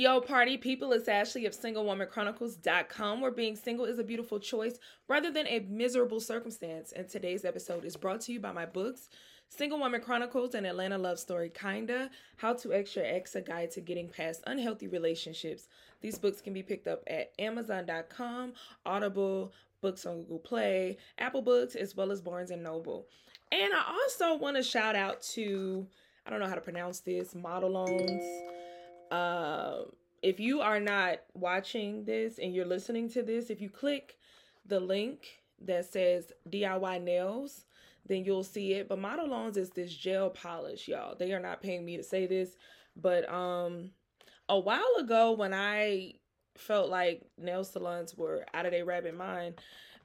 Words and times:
Yo, 0.00 0.18
party 0.18 0.56
people, 0.56 0.94
it's 0.94 1.08
Ashley 1.08 1.44
of 1.44 1.52
SingleWomanChronicles.com, 1.52 3.20
where 3.20 3.30
being 3.30 3.54
single 3.54 3.84
is 3.84 3.98
a 3.98 4.02
beautiful 4.02 4.40
choice 4.40 4.78
rather 5.08 5.30
than 5.30 5.46
a 5.46 5.58
miserable 5.68 6.20
circumstance. 6.20 6.90
And 6.92 7.06
today's 7.06 7.44
episode 7.44 7.84
is 7.84 7.98
brought 7.98 8.22
to 8.22 8.32
you 8.32 8.40
by 8.40 8.50
my 8.50 8.64
books, 8.64 9.10
Single 9.50 9.78
Woman 9.78 10.00
Chronicles 10.00 10.54
and 10.54 10.66
Atlanta 10.66 10.96
Love 10.96 11.18
Story 11.18 11.50
Kinda, 11.50 12.08
How 12.38 12.54
to 12.54 12.72
X 12.72 12.96
Your 12.96 13.04
Ex, 13.04 13.34
A 13.34 13.42
Guide 13.42 13.72
to 13.72 13.82
Getting 13.82 14.08
Past 14.08 14.42
Unhealthy 14.46 14.88
Relationships. 14.88 15.68
These 16.00 16.18
books 16.18 16.40
can 16.40 16.54
be 16.54 16.62
picked 16.62 16.88
up 16.88 17.02
at 17.06 17.34
Amazon.com, 17.38 18.54
Audible, 18.86 19.52
Books 19.82 20.06
on 20.06 20.22
Google 20.22 20.38
Play, 20.38 20.96
Apple 21.18 21.42
Books, 21.42 21.74
as 21.74 21.94
well 21.94 22.10
as 22.10 22.22
Barnes 22.22 22.50
& 22.50 22.56
Noble. 22.56 23.06
And 23.52 23.74
I 23.74 23.98
also 24.00 24.34
want 24.38 24.56
to 24.56 24.62
shout 24.62 24.96
out 24.96 25.20
to, 25.34 25.86
I 26.24 26.30
don't 26.30 26.40
know 26.40 26.48
how 26.48 26.54
to 26.54 26.62
pronounce 26.62 27.00
this, 27.00 27.34
Modelones 27.34 28.59
uh, 29.10 29.82
if 30.22 30.38
you 30.38 30.60
are 30.60 30.80
not 30.80 31.20
watching 31.34 32.04
this 32.04 32.38
and 32.38 32.54
you're 32.54 32.66
listening 32.66 33.08
to 33.10 33.22
this, 33.22 33.50
if 33.50 33.60
you 33.60 33.70
click 33.70 34.16
the 34.66 34.80
link 34.80 35.42
that 35.62 35.86
says 35.86 36.32
DIY 36.48 37.02
nails, 37.02 37.64
then 38.06 38.24
you'll 38.24 38.44
see 38.44 38.74
it. 38.74 38.88
But 38.88 38.98
Modelones 38.98 39.56
is 39.56 39.70
this 39.70 39.94
gel 39.94 40.30
polish, 40.30 40.88
y'all. 40.88 41.14
They 41.14 41.32
are 41.32 41.40
not 41.40 41.62
paying 41.62 41.84
me 41.84 41.96
to 41.96 42.02
say 42.02 42.26
this, 42.26 42.56
but 42.96 43.28
um, 43.32 43.90
a 44.48 44.58
while 44.58 44.94
ago 44.98 45.32
when 45.32 45.54
I 45.54 46.14
felt 46.56 46.90
like 46.90 47.22
nail 47.38 47.64
salons 47.64 48.16
were 48.16 48.44
out 48.52 48.66
of 48.66 48.72
their 48.72 48.84
rabbit 48.84 49.16
mind 49.16 49.54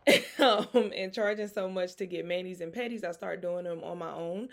um, 0.40 0.92
and 0.96 1.14
charging 1.14 1.48
so 1.48 1.68
much 1.68 1.96
to 1.96 2.06
get 2.06 2.26
manis 2.26 2.62
and 2.62 2.74
petties, 2.74 3.04
I 3.04 3.12
started 3.12 3.42
doing 3.42 3.66
them 3.66 3.84
on 3.84 3.98
my 3.98 4.12
own. 4.12 4.50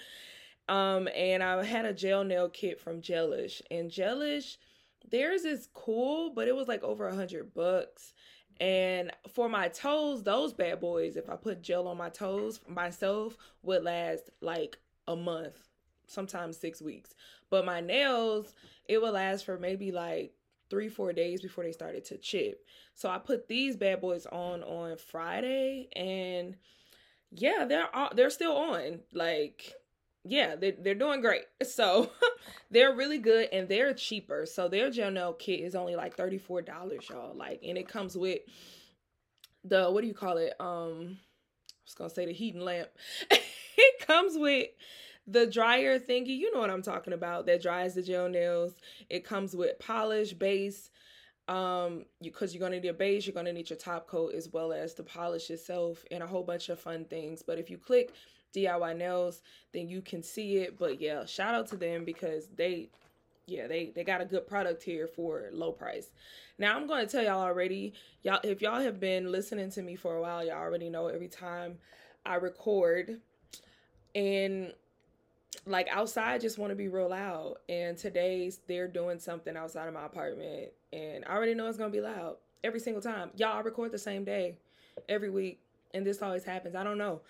Um, 0.68 1.08
and 1.14 1.42
I 1.42 1.64
had 1.64 1.84
a 1.84 1.92
gel 1.92 2.24
nail 2.24 2.48
kit 2.48 2.80
from 2.80 3.00
Gelish, 3.00 3.60
and 3.70 3.90
Gelish, 3.90 4.56
theirs 5.10 5.44
is 5.44 5.68
cool, 5.74 6.32
but 6.34 6.48
it 6.48 6.54
was 6.54 6.68
like 6.68 6.82
over 6.82 7.08
a 7.08 7.14
hundred 7.14 7.52
bucks. 7.52 8.12
And 8.60 9.10
for 9.28 9.48
my 9.48 9.68
toes, 9.68 10.22
those 10.22 10.52
bad 10.52 10.80
boys, 10.80 11.16
if 11.16 11.28
I 11.28 11.36
put 11.36 11.62
gel 11.62 11.88
on 11.88 11.96
my 11.96 12.10
toes 12.10 12.60
myself, 12.68 13.36
would 13.62 13.82
last 13.82 14.30
like 14.40 14.78
a 15.08 15.16
month, 15.16 15.68
sometimes 16.06 16.58
six 16.58 16.80
weeks. 16.80 17.14
But 17.50 17.64
my 17.64 17.80
nails, 17.80 18.54
it 18.88 19.02
would 19.02 19.14
last 19.14 19.44
for 19.44 19.58
maybe 19.58 19.90
like 19.90 20.32
three, 20.70 20.88
four 20.88 21.12
days 21.12 21.42
before 21.42 21.64
they 21.64 21.72
started 21.72 22.04
to 22.06 22.18
chip. 22.18 22.64
So 22.94 23.10
I 23.10 23.18
put 23.18 23.48
these 23.48 23.76
bad 23.76 24.00
boys 24.00 24.26
on 24.26 24.62
on 24.62 24.96
Friday, 24.96 25.88
and 25.94 26.56
yeah, 27.30 27.64
they're 27.68 27.88
they're 28.14 28.30
still 28.30 28.56
on. 28.56 29.00
Like 29.12 29.74
yeah, 30.24 30.56
they, 30.56 30.72
they're 30.72 30.94
doing 30.94 31.20
great. 31.20 31.44
So 31.64 32.10
they're 32.70 32.94
really 32.94 33.18
good 33.18 33.48
and 33.52 33.68
they're 33.68 33.94
cheaper. 33.94 34.46
So 34.46 34.68
their 34.68 34.90
gel 34.90 35.10
nail 35.10 35.32
kit 35.32 35.60
is 35.60 35.74
only 35.74 35.96
like 35.96 36.16
$34, 36.16 37.08
y'all. 37.08 37.34
Like, 37.34 37.60
and 37.66 37.78
it 37.78 37.88
comes 37.88 38.16
with 38.16 38.40
the, 39.64 39.88
what 39.90 40.02
do 40.02 40.08
you 40.08 40.14
call 40.14 40.38
it? 40.38 40.54
Um, 40.60 41.18
I 41.18 41.84
was 41.86 41.94
gonna 41.96 42.10
say 42.10 42.26
the 42.26 42.32
heating 42.32 42.60
lamp. 42.60 42.88
it 43.30 44.06
comes 44.06 44.36
with 44.36 44.68
the 45.26 45.46
dryer 45.46 45.98
thingy. 45.98 46.36
You 46.36 46.52
know 46.52 46.60
what 46.60 46.70
I'm 46.70 46.82
talking 46.82 47.12
about. 47.12 47.46
That 47.46 47.62
dries 47.62 47.94
the 47.94 48.02
gel 48.02 48.28
nails. 48.28 48.74
It 49.08 49.24
comes 49.24 49.54
with 49.54 49.78
polish, 49.78 50.32
base, 50.32 50.90
um 51.48 52.04
you 52.20 52.30
because 52.30 52.54
you're 52.54 52.60
gonna 52.60 52.78
need 52.80 52.88
a 52.88 52.92
base 52.94 53.26
you're 53.26 53.34
gonna 53.34 53.52
need 53.52 53.68
your 53.68 53.78
top 53.78 54.06
coat 54.06 54.32
as 54.32 54.48
well 54.52 54.72
as 54.72 54.94
the 54.94 55.02
polish 55.02 55.50
itself 55.50 56.04
and 56.12 56.22
a 56.22 56.26
whole 56.26 56.44
bunch 56.44 56.68
of 56.68 56.78
fun 56.78 57.04
things 57.04 57.42
but 57.42 57.58
if 57.58 57.68
you 57.68 57.76
click 57.76 58.12
DIY 58.54 58.96
nails, 58.96 59.42
then 59.72 59.88
you 59.88 60.02
can 60.02 60.22
see 60.22 60.58
it. 60.58 60.78
But 60.78 61.00
yeah, 61.00 61.24
shout 61.24 61.54
out 61.54 61.66
to 61.68 61.76
them 61.76 62.04
because 62.04 62.48
they 62.56 62.88
yeah, 63.46 63.66
they 63.66 63.92
they 63.94 64.04
got 64.04 64.20
a 64.20 64.24
good 64.24 64.46
product 64.46 64.82
here 64.82 65.06
for 65.06 65.48
low 65.52 65.72
price. 65.72 66.10
Now 66.58 66.76
I'm 66.76 66.86
going 66.86 67.04
to 67.04 67.10
tell 67.10 67.24
y'all 67.24 67.42
already, 67.42 67.92
y'all 68.22 68.40
if 68.44 68.62
y'all 68.62 68.80
have 68.80 69.00
been 69.00 69.30
listening 69.32 69.70
to 69.72 69.82
me 69.82 69.96
for 69.96 70.16
a 70.16 70.22
while, 70.22 70.44
y'all 70.44 70.56
already 70.56 70.90
know 70.90 71.08
every 71.08 71.28
time 71.28 71.78
I 72.24 72.36
record 72.36 73.20
and 74.14 74.72
like 75.66 75.88
outside 75.90 76.40
just 76.40 76.58
want 76.58 76.70
to 76.70 76.76
be 76.76 76.88
real 76.88 77.10
loud 77.10 77.56
and 77.68 77.96
today's 77.96 78.60
they're 78.66 78.88
doing 78.88 79.18
something 79.18 79.56
outside 79.56 79.86
of 79.86 79.94
my 79.94 80.06
apartment 80.06 80.70
and 80.92 81.24
I 81.26 81.34
already 81.34 81.54
know 81.54 81.66
it's 81.66 81.78
going 81.78 81.90
to 81.90 81.96
be 81.96 82.02
loud 82.02 82.36
every 82.64 82.80
single 82.80 83.02
time. 83.02 83.30
Y'all 83.36 83.56
I 83.56 83.60
record 83.60 83.92
the 83.92 83.98
same 83.98 84.24
day 84.24 84.56
every 85.08 85.30
week 85.30 85.60
and 85.94 86.06
this 86.06 86.22
always 86.22 86.44
happens. 86.44 86.74
I 86.74 86.84
don't 86.84 86.98
know. 86.98 87.20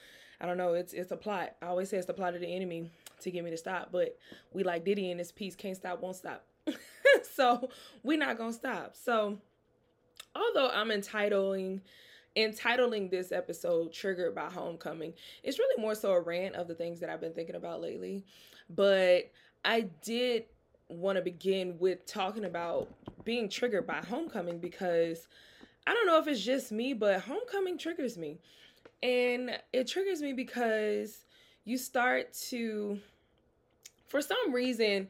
I 0.42 0.46
don't 0.46 0.58
know. 0.58 0.74
It's 0.74 0.92
it's 0.92 1.12
a 1.12 1.16
plot. 1.16 1.54
I 1.62 1.66
always 1.66 1.88
say 1.88 1.96
it's 1.96 2.06
the 2.06 2.14
plot 2.14 2.34
of 2.34 2.40
the 2.40 2.52
enemy 2.52 2.90
to 3.20 3.30
get 3.30 3.44
me 3.44 3.50
to 3.50 3.56
stop, 3.56 3.90
but 3.92 4.18
we 4.52 4.64
like 4.64 4.84
Diddy 4.84 5.10
in 5.12 5.16
this 5.16 5.30
piece 5.30 5.54
can't 5.54 5.76
stop, 5.76 6.02
won't 6.02 6.16
stop. 6.16 6.44
so 7.34 7.68
we're 8.02 8.18
not 8.18 8.36
gonna 8.36 8.52
stop. 8.52 8.96
So 8.96 9.38
although 10.34 10.68
I'm 10.68 10.90
entitling 10.90 11.80
entitling 12.34 13.08
this 13.10 13.30
episode 13.30 13.92
triggered 13.92 14.34
by 14.34 14.48
homecoming 14.48 15.12
it's 15.42 15.58
really 15.58 15.82
more 15.82 15.94
so 15.94 16.12
a 16.12 16.20
rant 16.20 16.54
of 16.54 16.66
the 16.66 16.74
things 16.74 16.98
that 16.98 17.10
i've 17.10 17.20
been 17.20 17.34
thinking 17.34 17.54
about 17.54 17.82
lately 17.82 18.24
but 18.70 19.30
i 19.66 19.82
did 20.02 20.44
want 20.88 21.16
to 21.16 21.20
begin 21.20 21.76
with 21.78 22.06
talking 22.06 22.46
about 22.46 22.88
being 23.24 23.50
triggered 23.50 23.86
by 23.86 24.00
homecoming 24.08 24.58
because 24.58 25.28
i 25.86 25.92
don't 25.92 26.06
know 26.06 26.18
if 26.18 26.26
it's 26.26 26.40
just 26.40 26.72
me 26.72 26.94
but 26.94 27.20
homecoming 27.20 27.76
triggers 27.76 28.16
me 28.16 28.38
and 29.02 29.58
it 29.72 29.88
triggers 29.88 30.22
me 30.22 30.32
because 30.32 31.24
you 31.64 31.78
start 31.78 32.32
to, 32.50 32.98
for 34.06 34.22
some 34.22 34.52
reason, 34.52 35.08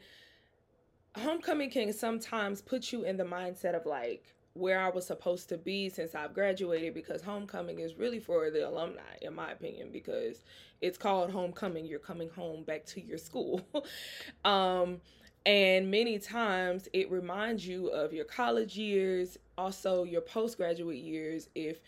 homecoming 1.17 1.71
can 1.71 1.93
sometimes 1.93 2.63
put 2.63 2.93
you 2.93 3.05
in 3.05 3.17
the 3.17 3.25
mindset 3.25 3.75
of 3.75 3.87
like 3.87 4.35
where 4.55 4.81
I 4.81 4.91
was 4.91 5.07
supposed 5.07 5.49
to 5.49 5.57
be 5.57 5.89
since 5.89 6.15
I've 6.15 6.35
graduated 6.35 6.95
because 6.95 7.23
homecoming 7.23 7.79
is 7.79 7.95
really 7.95 8.21
for 8.21 8.51
the 8.51 8.69
alumni, 8.69 9.01
in 9.23 9.35
my 9.35 9.51
opinion, 9.51 9.91
because 9.91 10.43
it's 10.81 10.99
called 10.99 11.31
homecoming. 11.31 11.87
You're 11.87 11.99
coming 11.99 12.29
home 12.31 12.63
back 12.65 12.85
to 12.87 13.01
your 13.01 13.19
school. 13.19 13.67
um, 14.45 15.01
and 15.47 15.91
many 15.91 16.19
times 16.19 16.89
it 16.93 17.11
reminds 17.11 17.67
you 17.67 17.89
of 17.89 18.13
your 18.13 18.25
college 18.25 18.77
years, 18.77 19.39
also 19.57 20.05
your 20.05 20.21
postgraduate 20.21 20.99
years, 20.99 21.49
if 21.55 21.81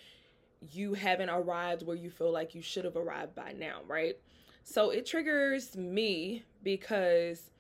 you 0.73 0.95
haven't 0.95 1.31
arrived 1.31 1.87
where 1.87 1.97
you 1.97 2.11
feel 2.11 2.33
like 2.33 2.55
you 2.55 2.63
should 2.63 2.85
have 2.85 2.97
arrived 2.97 3.35
by 3.35 3.53
now, 3.53 3.81
right? 3.87 4.17
So 4.63 4.91
it 4.91 5.07
triggers 5.07 5.77
me 5.77 6.43
because 6.63 7.51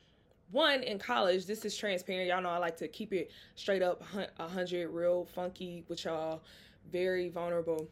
one 0.51 0.83
in 0.83 0.99
college, 0.99 1.47
this 1.47 1.65
is 1.65 1.77
transparent. 1.77 2.29
Y'all 2.29 2.43
know 2.43 2.49
I 2.49 2.59
like 2.59 2.77
to 2.79 2.89
keep 2.89 3.13
it 3.13 3.31
straight 3.57 3.83
up, 3.83 4.03
a 4.39 4.49
hundred, 4.49 4.89
real 4.89 5.27
funky 5.35 5.85
with 5.89 6.05
y'all, 6.05 6.43
very 6.91 7.29
vulnerable. 7.29 7.89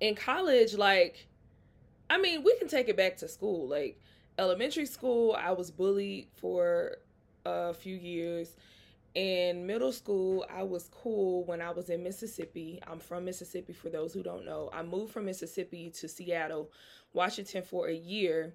In 0.00 0.14
college, 0.14 0.74
like, 0.74 1.26
I 2.10 2.18
mean, 2.18 2.42
we 2.42 2.56
can 2.58 2.68
take 2.68 2.88
it 2.88 2.96
back 2.96 3.16
to 3.18 3.28
school. 3.28 3.66
Like 3.66 3.98
elementary 4.38 4.86
school, 4.86 5.36
I 5.38 5.52
was 5.52 5.70
bullied 5.70 6.28
for 6.36 6.98
a 7.44 7.74
few 7.74 7.96
years 7.96 8.54
in 9.14 9.66
middle 9.66 9.92
school, 9.92 10.46
I 10.54 10.62
was 10.62 10.88
cool 10.90 11.44
when 11.44 11.60
I 11.60 11.70
was 11.70 11.90
in 11.90 12.02
Mississippi. 12.02 12.80
I'm 12.86 12.98
from 12.98 13.24
Mississippi, 13.24 13.72
for 13.72 13.90
those 13.90 14.14
who 14.14 14.22
don't 14.22 14.44
know. 14.44 14.70
I 14.72 14.82
moved 14.82 15.12
from 15.12 15.26
Mississippi 15.26 15.90
to 15.98 16.08
Seattle, 16.08 16.70
Washington 17.12 17.62
for 17.62 17.88
a 17.88 17.94
year, 17.94 18.54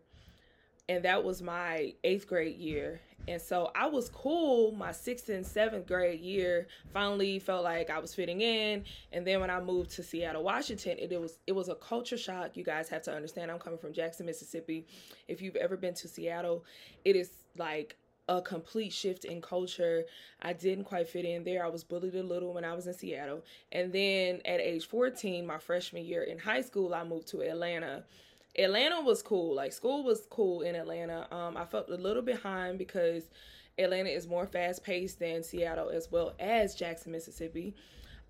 and 0.89 1.03
that 1.05 1.23
was 1.23 1.41
my 1.41 1.93
eighth 2.03 2.27
grade 2.27 2.57
year. 2.57 3.01
And 3.27 3.41
so 3.41 3.71
I 3.75 3.87
was 3.87 4.09
cool 4.09 4.71
my 4.71 4.93
sixth 4.93 5.27
and 5.27 5.45
seventh 5.45 5.85
grade 5.85 6.21
year. 6.21 6.67
Finally 6.93 7.39
felt 7.39 7.65
like 7.65 7.89
I 7.89 7.99
was 7.99 8.15
fitting 8.15 8.39
in. 8.39 8.85
And 9.11 9.27
then 9.27 9.41
when 9.41 9.49
I 9.49 9.59
moved 9.59 9.91
to 9.91 10.03
Seattle, 10.03 10.43
Washington, 10.43 10.97
it, 10.97 11.11
it 11.11 11.19
was 11.19 11.39
it 11.45 11.51
was 11.51 11.67
a 11.67 11.75
culture 11.75 12.17
shock. 12.17 12.55
You 12.55 12.63
guys 12.63 12.87
have 12.89 13.01
to 13.03 13.13
understand. 13.13 13.51
I'm 13.51 13.59
coming 13.59 13.79
from 13.79 13.91
Jackson, 13.91 14.25
Mississippi. 14.25 14.87
If 15.27 15.41
you've 15.41 15.57
ever 15.57 15.75
been 15.75 15.93
to 15.95 16.07
Seattle, 16.07 16.63
it 17.03 17.17
is 17.17 17.29
like 17.57 17.97
a 18.27 18.41
complete 18.41 18.91
shift 18.93 19.25
in 19.25 19.41
culture. 19.41 20.05
I 20.41 20.53
didn't 20.53 20.85
quite 20.85 21.07
fit 21.07 21.25
in 21.25 21.43
there. 21.43 21.63
I 21.63 21.69
was 21.69 21.83
bullied 21.83 22.15
a 22.15 22.23
little 22.23 22.53
when 22.53 22.65
I 22.65 22.73
was 22.73 22.87
in 22.87 22.93
Seattle. 22.93 23.43
And 23.71 23.91
then 23.93 24.41
at 24.45 24.59
age 24.59 24.87
14, 24.87 25.45
my 25.45 25.57
freshman 25.57 26.05
year 26.05 26.23
in 26.23 26.37
high 26.37 26.61
school, 26.61 26.93
I 26.93 27.03
moved 27.03 27.27
to 27.29 27.41
Atlanta. 27.41 28.03
Atlanta 28.57 29.01
was 29.01 29.21
cool. 29.21 29.55
Like 29.55 29.71
school 29.71 30.03
was 30.03 30.27
cool 30.29 30.61
in 30.61 30.75
Atlanta. 30.75 31.27
Um, 31.33 31.55
I 31.55 31.65
felt 31.65 31.89
a 31.89 31.95
little 31.95 32.23
behind 32.23 32.77
because 32.77 33.23
Atlanta 33.77 34.09
is 34.09 34.27
more 34.27 34.47
fast 34.47 34.83
paced 34.83 35.19
than 35.19 35.43
Seattle 35.43 35.89
as 35.89 36.11
well 36.11 36.33
as 36.39 36.75
Jackson, 36.75 37.11
Mississippi. 37.11 37.75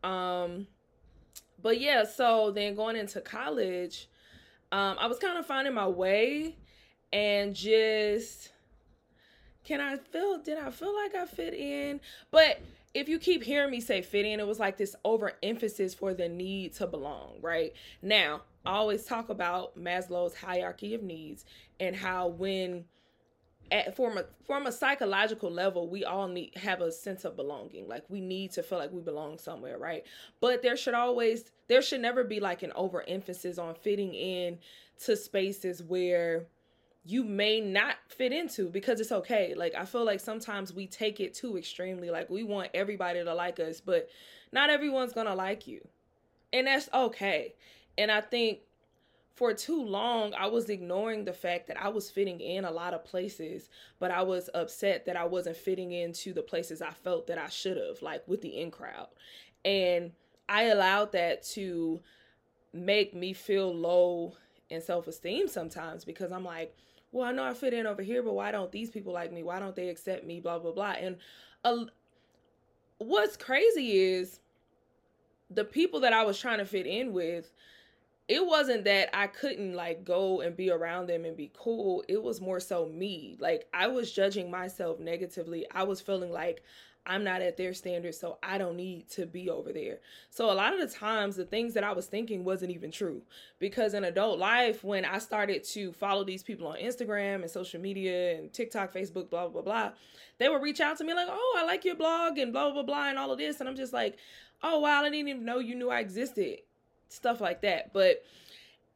Um, 0.04 0.68
but 1.62 1.80
yeah, 1.80 2.04
so 2.04 2.52
then 2.52 2.76
going 2.76 2.96
into 2.96 3.22
college, 3.22 4.10
um, 4.72 4.98
I 5.00 5.08
was 5.08 5.18
kind 5.18 5.38
of 5.38 5.46
finding 5.46 5.74
my 5.74 5.88
way 5.88 6.56
and 7.14 7.56
just 7.56 8.52
can 9.68 9.82
I 9.82 9.98
feel 9.98 10.40
did 10.40 10.58
I 10.58 10.72
feel 10.72 10.96
like 10.96 11.14
I 11.14 11.26
fit 11.26 11.54
in? 11.54 12.00
But 12.32 12.62
if 12.94 13.10
you 13.10 13.20
keep 13.20 13.44
hearing 13.44 13.70
me 13.70 13.82
say 13.82 14.02
fit 14.02 14.26
in, 14.26 14.40
it 14.40 14.48
was 14.48 14.60
like 14.60 14.78
this 14.78 14.96
overemphasis 15.04 15.94
for 15.94 16.14
the 16.14 16.30
need 16.30 16.74
to 16.76 16.88
belong, 16.88 17.34
right? 17.42 17.74
Now, 18.02 18.42
I 18.66 18.72
always 18.72 19.04
talk 19.04 19.30
about 19.30 19.78
Maslow's 19.78 20.36
hierarchy 20.36 20.94
of 20.96 21.04
needs 21.04 21.44
and 21.82 21.96
how 21.96 22.28
when 22.28 22.86
at 23.70 23.98
from 23.98 24.18
a 24.18 24.24
from 24.46 24.68
a 24.68 24.72
psychological 24.72 25.52
level, 25.52 25.90
we 25.90 26.06
all 26.06 26.30
need 26.30 26.56
have 26.56 26.80
a 26.80 26.90
sense 26.90 27.26
of 27.26 27.36
belonging. 27.36 27.90
Like 27.90 28.06
we 28.08 28.22
need 28.22 28.52
to 28.54 28.64
feel 28.64 28.78
like 28.78 28.94
we 28.94 29.02
belong 29.02 29.38
somewhere, 29.38 29.78
right? 29.78 30.06
But 30.40 30.62
there 30.62 30.78
should 30.78 30.94
always 30.94 31.52
there 31.68 31.82
should 31.82 32.00
never 32.00 32.24
be 32.24 32.40
like 32.40 32.64
an 32.64 32.72
overemphasis 32.74 33.58
on 33.58 33.76
fitting 33.76 34.14
in 34.14 34.60
to 35.04 35.18
spaces 35.18 35.84
where 35.84 36.46
you 37.08 37.24
may 37.24 37.62
not 37.62 37.96
fit 38.10 38.34
into 38.34 38.70
because 38.70 39.00
it's 39.00 39.14
okay. 39.14 39.54
Like 39.56 39.74
I 39.76 39.86
feel 39.86 40.04
like 40.04 40.20
sometimes 40.20 40.74
we 40.74 40.88
take 40.88 41.22
it 41.22 41.34
too 41.34 41.58
extremely. 41.58 42.10
Like 42.10 42.30
we 42.30 42.44
want 42.44 42.70
everybody 42.74 43.24
to 43.24 43.34
like 43.34 43.62
us, 43.62 43.80
but 43.80 44.10
not 44.52 44.70
everyone's 44.70 45.14
going 45.14 45.28
to 45.28 45.34
like 45.34 45.68
you. 45.68 45.88
And 46.52 46.68
that's 46.68 46.90
okay. 46.94 47.56
And 47.98 48.12
I 48.12 48.20
think 48.20 48.60
for 49.36 49.54
too 49.54 49.86
long, 49.86 50.34
I 50.34 50.48
was 50.48 50.70
ignoring 50.70 51.24
the 51.24 51.32
fact 51.32 51.68
that 51.68 51.82
I 51.82 51.88
was 51.88 52.12
fitting 52.12 52.42
in 52.42 52.66
a 52.66 52.72
lot 52.72 52.94
of 52.94 53.06
places, 53.06 53.70
but 54.00 54.12
I 54.12 54.24
was 54.24 54.50
upset 54.54 55.06
that 55.06 55.16
I 55.16 55.26
wasn't 55.26 55.56
fitting 55.56 55.94
into 55.94 56.34
the 56.34 56.42
places 56.42 56.82
I 56.82 56.92
felt 56.92 57.28
that 57.28 57.38
I 57.38 57.48
should 57.48 57.78
have, 57.78 58.02
like 58.02 58.28
with 58.28 58.42
the 58.42 58.60
in 58.60 58.70
crowd. 58.70 59.08
And 59.64 60.12
I 60.50 60.64
allowed 60.64 61.14
that 61.14 61.44
to 61.54 62.02
make 62.74 63.14
me 63.14 63.32
feel 63.32 63.74
low 63.74 64.34
in 64.70 64.82
self 64.82 65.08
esteem 65.08 65.48
sometimes 65.48 66.04
because 66.04 66.34
I'm 66.34 66.44
like, 66.44 66.76
well, 67.12 67.28
I 67.28 67.32
know 67.32 67.44
I 67.44 67.54
fit 67.54 67.74
in 67.74 67.88
over 67.88 68.02
here, 68.02 68.22
but 68.22 68.34
why 68.34 68.52
don't 68.52 68.72
these 68.72 68.90
people 68.90 69.14
like 69.14 69.32
me? 69.32 69.44
Why 69.44 69.60
don't 69.60 69.76
they 69.76 69.90
accept 69.90 70.26
me? 70.26 70.40
Blah, 70.40 70.60
blah, 70.60 70.72
blah. 70.72 70.96
And 71.00 71.18
what's 72.98 73.38
crazy 73.38 73.98
is 73.98 74.40
the 75.50 75.64
people 75.64 76.02
that 76.02 76.14
I 76.14 76.24
was 76.24 76.40
trying 76.40 76.58
to 76.60 76.66
fit 76.66 76.86
in 76.86 77.14
with 77.14 77.52
it 78.28 78.46
wasn't 78.46 78.84
that 78.84 79.10
I 79.14 79.28
couldn't 79.28 79.74
like 79.74 80.04
go 80.04 80.42
and 80.42 80.56
be 80.56 80.70
around 80.70 81.08
them 81.08 81.24
and 81.24 81.38
be 81.38 81.50
cool. 81.58 82.04
It 82.10 82.22
was 82.22 82.42
more 82.42 82.60
so 82.60 82.86
me. 82.88 83.38
Like 83.40 83.68
I 83.74 83.88
was 83.88 84.12
judging 84.12 84.52
myself 84.52 85.00
negatively. 85.00 85.66
I 85.72 85.84
was 85.84 86.02
feeling 86.02 86.32
like 86.32 86.62
I'm 87.08 87.24
not 87.24 87.42
at 87.42 87.58
their 87.58 87.74
standards, 87.74 88.20
so 88.20 88.38
I 88.44 88.58
don't 88.58 88.76
need 88.76 89.10
to 89.12 89.26
be 89.26 89.50
over 89.50 89.74
there. 89.74 90.00
So 90.30 90.52
a 90.52 90.54
lot 90.54 90.74
of 90.74 90.80
the 90.80 90.94
times 90.94 91.36
the 91.36 91.46
things 91.46 91.74
that 91.74 91.84
I 91.84 91.94
was 91.94 92.06
thinking 92.06 92.44
wasn't 92.44 92.72
even 92.72 92.92
true. 92.92 93.22
Because 93.60 93.94
in 93.94 94.04
adult 94.04 94.38
life, 94.38 94.84
when 94.84 95.06
I 95.06 95.18
started 95.18 95.64
to 95.70 95.94
follow 95.94 96.24
these 96.24 96.44
people 96.44 96.68
on 96.68 96.78
Instagram 96.78 97.42
and 97.42 97.50
social 97.50 97.82
media 97.82 98.38
and 98.38 98.52
TikTok, 98.54 98.94
Facebook, 98.94 99.30
blah 99.30 99.48
blah 99.48 99.62
blah, 99.62 99.92
they 100.38 100.50
would 100.50 100.62
reach 100.62 100.82
out 100.82 100.98
to 100.98 101.04
me 101.04 101.14
like, 101.14 101.28
Oh, 101.30 101.56
I 101.58 101.64
like 101.64 101.86
your 101.86 101.96
blog 101.96 102.38
and 102.38 102.52
blah 102.52 102.72
blah 102.72 102.84
blah 102.84 103.10
and 103.10 103.18
all 103.18 103.32
of 103.32 103.38
this. 103.38 103.60
And 103.60 103.70
I'm 103.70 103.76
just 103.76 103.94
like, 103.94 104.18
Oh 104.62 104.80
wow, 104.80 105.02
I 105.02 105.10
didn't 105.10 105.28
even 105.28 105.46
know 105.46 105.60
you 105.60 105.76
knew 105.76 105.90
I 105.90 106.00
existed 106.00 106.60
stuff 107.10 107.42
like 107.42 107.62
that. 107.62 107.94
But 107.94 108.24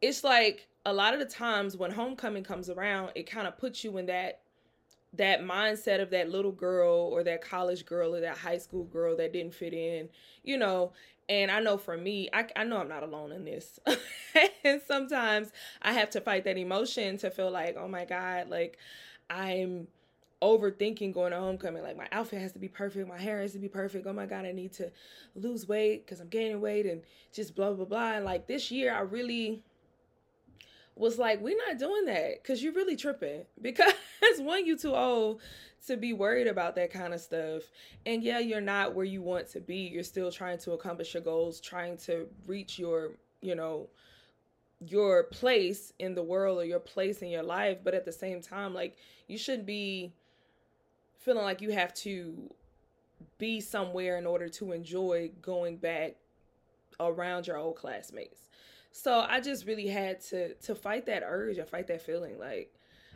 it's 0.01 0.23
like 0.23 0.67
a 0.85 0.93
lot 0.93 1.13
of 1.13 1.19
the 1.19 1.25
times 1.25 1.77
when 1.77 1.91
homecoming 1.91 2.43
comes 2.43 2.69
around, 2.69 3.11
it 3.15 3.29
kind 3.29 3.47
of 3.47 3.57
puts 3.57 3.83
you 3.83 3.97
in 3.97 4.07
that 4.07 4.41
that 5.13 5.41
mindset 5.41 6.01
of 6.01 6.09
that 6.11 6.29
little 6.29 6.51
girl 6.51 7.09
or 7.11 7.23
that 7.23 7.41
college 7.41 7.85
girl 7.85 8.15
or 8.15 8.21
that 8.21 8.37
high 8.37 8.57
school 8.57 8.85
girl 8.85 9.15
that 9.17 9.33
didn't 9.33 9.53
fit 9.53 9.73
in, 9.73 10.09
you 10.43 10.57
know. 10.57 10.93
And 11.29 11.51
I 11.51 11.59
know 11.61 11.77
for 11.77 11.95
me, 11.95 12.29
I, 12.33 12.47
I 12.55 12.63
know 12.63 12.77
I'm 12.77 12.89
not 12.89 13.03
alone 13.03 13.31
in 13.31 13.45
this. 13.45 13.79
and 14.63 14.81
sometimes 14.85 15.51
I 15.81 15.93
have 15.93 16.09
to 16.11 16.21
fight 16.21 16.43
that 16.45 16.57
emotion 16.57 17.17
to 17.19 17.29
feel 17.29 17.51
like, 17.51 17.77
oh 17.77 17.87
my 17.87 18.05
God, 18.05 18.49
like 18.49 18.77
I'm 19.29 19.87
overthinking 20.41 21.13
going 21.13 21.31
to 21.31 21.39
homecoming. 21.39 21.83
Like 21.83 21.97
my 21.97 22.07
outfit 22.11 22.41
has 22.41 22.51
to 22.53 22.59
be 22.59 22.67
perfect, 22.67 23.07
my 23.07 23.19
hair 23.19 23.41
has 23.41 23.53
to 23.53 23.59
be 23.59 23.69
perfect. 23.69 24.07
Oh 24.07 24.13
my 24.13 24.25
god, 24.25 24.45
I 24.45 24.51
need 24.51 24.73
to 24.73 24.91
lose 25.35 25.67
weight 25.67 26.05
because 26.05 26.19
I'm 26.19 26.27
gaining 26.29 26.61
weight 26.61 26.85
and 26.85 27.01
just 27.33 27.55
blah 27.55 27.71
blah 27.73 27.85
blah. 27.85 28.13
And 28.13 28.25
like 28.25 28.47
this 28.47 28.71
year, 28.71 28.93
I 28.93 29.01
really 29.01 29.61
was 30.95 31.17
like, 31.17 31.41
we're 31.41 31.57
not 31.67 31.79
doing 31.79 32.05
that 32.05 32.41
because 32.41 32.61
you're 32.63 32.73
really 32.73 32.95
tripping. 32.95 33.45
Because 33.61 33.93
one, 34.39 34.65
you 34.65 34.77
too 34.77 34.95
old 34.95 35.41
to 35.87 35.97
be 35.97 36.13
worried 36.13 36.47
about 36.47 36.75
that 36.75 36.91
kind 36.91 37.13
of 37.13 37.21
stuff. 37.21 37.63
And 38.05 38.23
yeah, 38.23 38.39
you're 38.39 38.61
not 38.61 38.93
where 38.93 39.05
you 39.05 39.21
want 39.21 39.47
to 39.49 39.59
be. 39.59 39.77
You're 39.77 40.03
still 40.03 40.31
trying 40.31 40.59
to 40.59 40.73
accomplish 40.73 41.13
your 41.13 41.23
goals, 41.23 41.59
trying 41.59 41.97
to 41.99 42.27
reach 42.45 42.77
your, 42.77 43.11
you 43.41 43.55
know, 43.55 43.87
your 44.79 45.23
place 45.23 45.93
in 45.99 46.15
the 46.15 46.23
world 46.23 46.59
or 46.59 46.65
your 46.65 46.79
place 46.79 47.21
in 47.21 47.29
your 47.29 47.43
life. 47.43 47.79
But 47.83 47.93
at 47.93 48.05
the 48.05 48.11
same 48.11 48.41
time, 48.41 48.73
like 48.73 48.97
you 49.27 49.37
shouldn't 49.37 49.65
be 49.65 50.13
feeling 51.17 51.43
like 51.43 51.61
you 51.61 51.71
have 51.71 51.93
to 51.93 52.49
be 53.37 53.61
somewhere 53.61 54.17
in 54.17 54.25
order 54.25 54.49
to 54.49 54.71
enjoy 54.71 55.31
going 55.41 55.77
back 55.77 56.15
around 56.99 57.47
your 57.47 57.57
old 57.57 57.75
classmates. 57.75 58.49
So 58.91 59.25
I 59.27 59.39
just 59.39 59.65
really 59.65 59.87
had 59.87 60.19
to 60.25 60.53
to 60.53 60.75
fight 60.75 61.05
that 61.05 61.23
urge 61.25 61.57
and 61.57 61.67
fight 61.67 61.87
that 61.87 62.01
feeling. 62.01 62.37
Like 62.37 62.73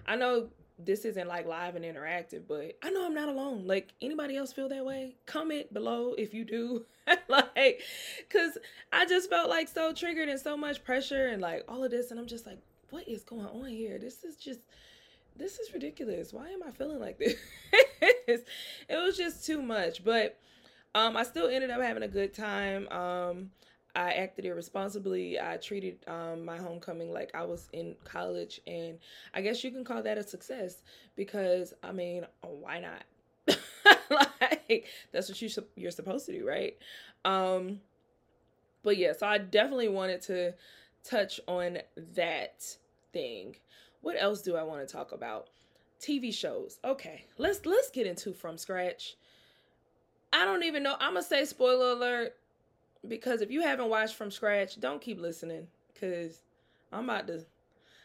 I 0.08 0.16
know 0.16 0.50
this 0.78 1.06
isn't 1.06 1.28
like 1.28 1.46
live 1.46 1.76
and 1.76 1.86
interactive, 1.86 2.44
but 2.48 2.78
I 2.84 2.90
know 2.90 3.06
I'm 3.06 3.14
not 3.14 3.30
alone. 3.30 3.66
Like 3.66 3.94
anybody 4.02 4.36
else 4.36 4.52
feel 4.52 4.70
that 4.70 4.86
way? 4.86 5.16
Comment 5.26 5.72
below 5.74 6.14
if 6.18 6.34
you 6.34 6.44
do. 6.44 6.86
like 7.30 7.82
cuz 8.30 8.58
I 8.92 9.06
just 9.06 9.30
felt 9.30 9.50
like 9.50 9.68
so 9.68 9.94
triggered 9.94 10.30
and 10.30 10.40
so 10.40 10.58
much 10.58 10.84
pressure 10.84 11.28
and 11.28 11.42
like 11.42 11.64
all 11.68 11.84
of 11.84 11.92
this 11.92 12.12
and 12.12 12.20
I'm 12.20 12.28
just 12.28 12.46
like 12.46 12.58
what 12.90 13.08
is 13.08 13.24
going 13.24 13.46
on 13.46 13.68
here? 13.68 13.98
This 13.98 14.24
is 14.24 14.36
just 14.38 14.62
this 15.36 15.60
is 15.60 15.74
ridiculous. 15.74 16.34
Why 16.34 16.50
am 16.50 16.64
I 16.64 16.72
feeling 16.72 17.00
like 17.00 17.18
this? 17.20 17.36
it 18.28 18.98
was 18.98 19.18
just 19.18 19.46
too 19.46 19.62
much. 19.62 20.04
But 20.04 20.38
um, 20.94 21.18
I 21.18 21.24
still 21.24 21.48
ended 21.48 21.72
up 21.72 21.82
having 21.82 22.04
a 22.04 22.08
good 22.08 22.34
time. 22.34 22.88
Um, 22.90 23.52
I 23.96 24.12
acted 24.12 24.46
irresponsibly. 24.46 25.40
I 25.40 25.58
treated 25.58 26.00
um, 26.08 26.44
my 26.44 26.58
homecoming 26.58 27.12
like 27.12 27.32
I 27.34 27.44
was 27.44 27.70
in 27.72 27.96
college, 28.04 28.60
and 28.68 29.00
I 29.34 29.42
guess 29.42 29.64
you 29.64 29.72
can 29.72 29.84
call 29.84 30.04
that 30.04 30.18
a 30.18 30.24
success 30.24 30.84
because 31.16 31.74
I 31.82 31.92
mean, 31.92 32.26
why 32.42 32.80
not? 32.80 33.04
like 34.10 34.86
that's 35.12 35.30
what 35.30 35.42
you 35.42 35.50
you're 35.76 35.92
supposed 35.92 36.26
to 36.26 36.38
do, 36.38 36.48
right? 36.48 36.78
Um, 37.24 37.80
but 38.84 38.98
yeah, 38.98 39.14
so 39.14 39.28
I 39.28 39.38
definitely 39.38 39.90
wanted 39.90 40.22
to 40.24 40.54
touch 41.04 41.40
on 41.48 41.80
that 42.16 42.78
thing. 43.14 43.56
What 44.02 44.16
else 44.20 44.42
do 44.42 44.56
I 44.56 44.64
want 44.64 44.88
to 44.88 44.94
talk 44.94 45.12
about? 45.12 45.48
TV 46.00 46.34
shows. 46.34 46.80
Okay, 46.84 47.26
let's 47.38 47.66
let's 47.66 47.90
get 47.90 48.06
into 48.06 48.34
from 48.34 48.58
scratch. 48.58 49.16
I 50.34 50.44
don't 50.44 50.64
even 50.64 50.84
know. 50.84 50.96
I'm 51.00 51.14
gonna 51.14 51.24
say 51.24 51.46
spoiler 51.46 51.92
alert 51.92 52.36
because 53.08 53.42
if 53.42 53.52
you 53.52 53.62
haven't 53.62 53.90
watched 53.90 54.16
from 54.16 54.32
scratch, 54.32 54.80
don't 54.80 55.02
keep 55.02 55.20
listening 55.20 55.68
because 55.94 56.42
I'm 56.92 57.06
about 57.06 57.28
to. 57.28 57.46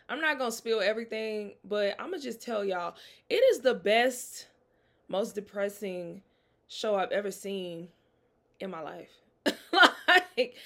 I'm 0.08 0.20
not 0.20 0.38
gonna 0.38 0.52
spill 0.52 0.80
everything, 0.80 1.54
but 1.64 1.94
I'm 1.98 2.10
gonna 2.10 2.22
just 2.22 2.42
tell 2.42 2.64
y'all 2.64 2.94
it 3.28 3.42
is 3.52 3.60
the 3.60 3.74
best, 3.74 4.48
most 5.08 5.34
depressing 5.34 6.22
show 6.68 6.96
I've 6.96 7.12
ever 7.12 7.30
seen 7.30 7.88
in 8.58 8.70
my 8.70 8.80
life. 8.80 9.10
like, 10.08 10.56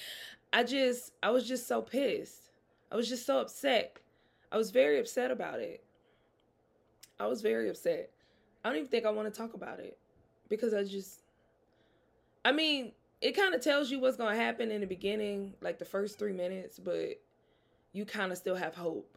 I 0.52 0.64
just, 0.64 1.12
I 1.22 1.30
was 1.30 1.46
just 1.46 1.66
so 1.66 1.82
pissed. 1.82 2.50
I 2.90 2.96
was 2.96 3.08
just 3.08 3.26
so 3.26 3.40
upset 3.40 3.98
I 4.54 4.56
was 4.56 4.70
very 4.70 5.00
upset 5.00 5.32
about 5.32 5.58
it. 5.58 5.82
I 7.18 7.26
was 7.26 7.42
very 7.42 7.68
upset. 7.68 8.08
I 8.64 8.68
don't 8.68 8.78
even 8.78 8.88
think 8.88 9.04
I 9.04 9.10
want 9.10 9.32
to 9.32 9.36
talk 9.36 9.54
about 9.54 9.80
it 9.80 9.98
because 10.48 10.72
I 10.72 10.84
just, 10.84 11.22
I 12.44 12.52
mean, 12.52 12.92
it 13.24 13.34
kind 13.34 13.54
of 13.54 13.62
tells 13.62 13.90
you 13.90 13.98
what's 13.98 14.18
going 14.18 14.36
to 14.36 14.40
happen 14.40 14.70
in 14.70 14.82
the 14.82 14.86
beginning, 14.86 15.54
like 15.62 15.78
the 15.78 15.84
first 15.86 16.18
three 16.18 16.34
minutes, 16.34 16.78
but 16.78 17.18
you 17.94 18.04
kind 18.04 18.30
of 18.30 18.36
still 18.36 18.54
have 18.54 18.74
hope. 18.74 19.16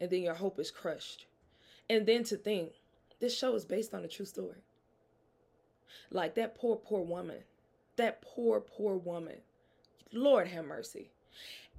And 0.00 0.08
then 0.08 0.22
your 0.22 0.32
hope 0.32 0.58
is 0.58 0.70
crushed. 0.70 1.26
And 1.90 2.06
then 2.06 2.24
to 2.24 2.38
think, 2.38 2.72
this 3.20 3.36
show 3.36 3.54
is 3.54 3.66
based 3.66 3.92
on 3.92 4.02
a 4.02 4.08
true 4.08 4.24
story. 4.24 4.64
Like 6.10 6.36
that 6.36 6.54
poor, 6.56 6.76
poor 6.76 7.02
woman. 7.02 7.36
That 7.96 8.22
poor, 8.22 8.60
poor 8.60 8.96
woman. 8.96 9.36
Lord 10.10 10.48
have 10.48 10.64
mercy. 10.64 11.10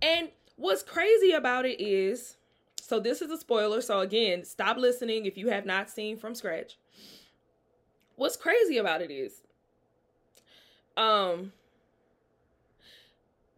And 0.04 0.30
what's 0.58 0.84
crazy 0.84 1.32
about 1.32 1.66
it 1.66 1.82
is 1.82 2.38
so 2.80 3.00
this 3.00 3.24
is 3.24 3.32
a 3.32 3.38
spoiler. 3.40 3.82
So 3.82 4.02
again, 4.02 4.44
stop 4.44 4.78
listening 4.78 5.26
if 5.26 5.36
you 5.36 5.48
have 5.48 5.66
not 5.66 5.90
seen 5.90 6.16
from 6.16 6.36
scratch. 6.36 6.78
What's 8.18 8.38
crazy 8.38 8.78
about 8.78 9.02
it 9.02 9.10
is 9.10 9.42
um 10.98 11.52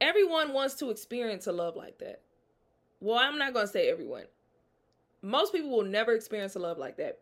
everyone 0.02 0.54
wants 0.54 0.76
to 0.76 0.90
experience 0.90 1.48
a 1.48 1.52
love 1.52 1.76
like 1.76 1.98
that. 2.00 2.22
Well, 3.00 3.18
I'm 3.18 3.38
not 3.38 3.54
going 3.54 3.68
to 3.68 3.72
say 3.72 3.90
everyone. 3.90 4.26
Most 5.22 5.54
people 5.54 5.70
will 5.72 5.84
never 5.84 6.14
experience 6.14 6.56
a 6.56 6.60
love 6.60 6.78
like 6.78 6.98
that. 6.98 7.20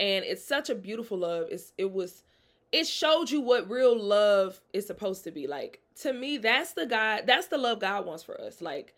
and 0.00 0.24
it's 0.24 0.44
such 0.44 0.70
a 0.70 0.74
beautiful 0.74 1.18
love. 1.18 1.48
It's 1.50 1.72
it 1.78 1.92
was 1.92 2.24
it 2.72 2.86
showed 2.86 3.30
you 3.30 3.40
what 3.40 3.70
real 3.70 3.98
love 3.98 4.60
is 4.72 4.86
supposed 4.86 5.24
to 5.24 5.30
be 5.32 5.46
like. 5.46 5.80
To 6.02 6.12
me, 6.12 6.38
that's 6.38 6.74
the 6.74 6.86
God, 6.86 7.24
that's 7.26 7.48
the 7.48 7.58
love 7.58 7.80
God 7.80 8.06
wants 8.06 8.22
for 8.24 8.40
us. 8.40 8.60
Like 8.62 8.94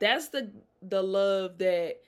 that's 0.00 0.28
the 0.28 0.50
the 0.82 1.02
love 1.02 1.58
that 1.58 2.00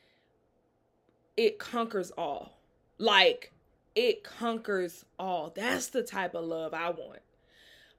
it 1.36 1.58
conquers 1.58 2.10
all. 2.12 2.58
Like 2.98 3.52
it 3.94 4.24
conquers 4.24 5.04
all. 5.18 5.52
That's 5.54 5.88
the 5.88 6.02
type 6.02 6.34
of 6.34 6.44
love 6.44 6.74
I 6.74 6.90
want. 6.90 7.20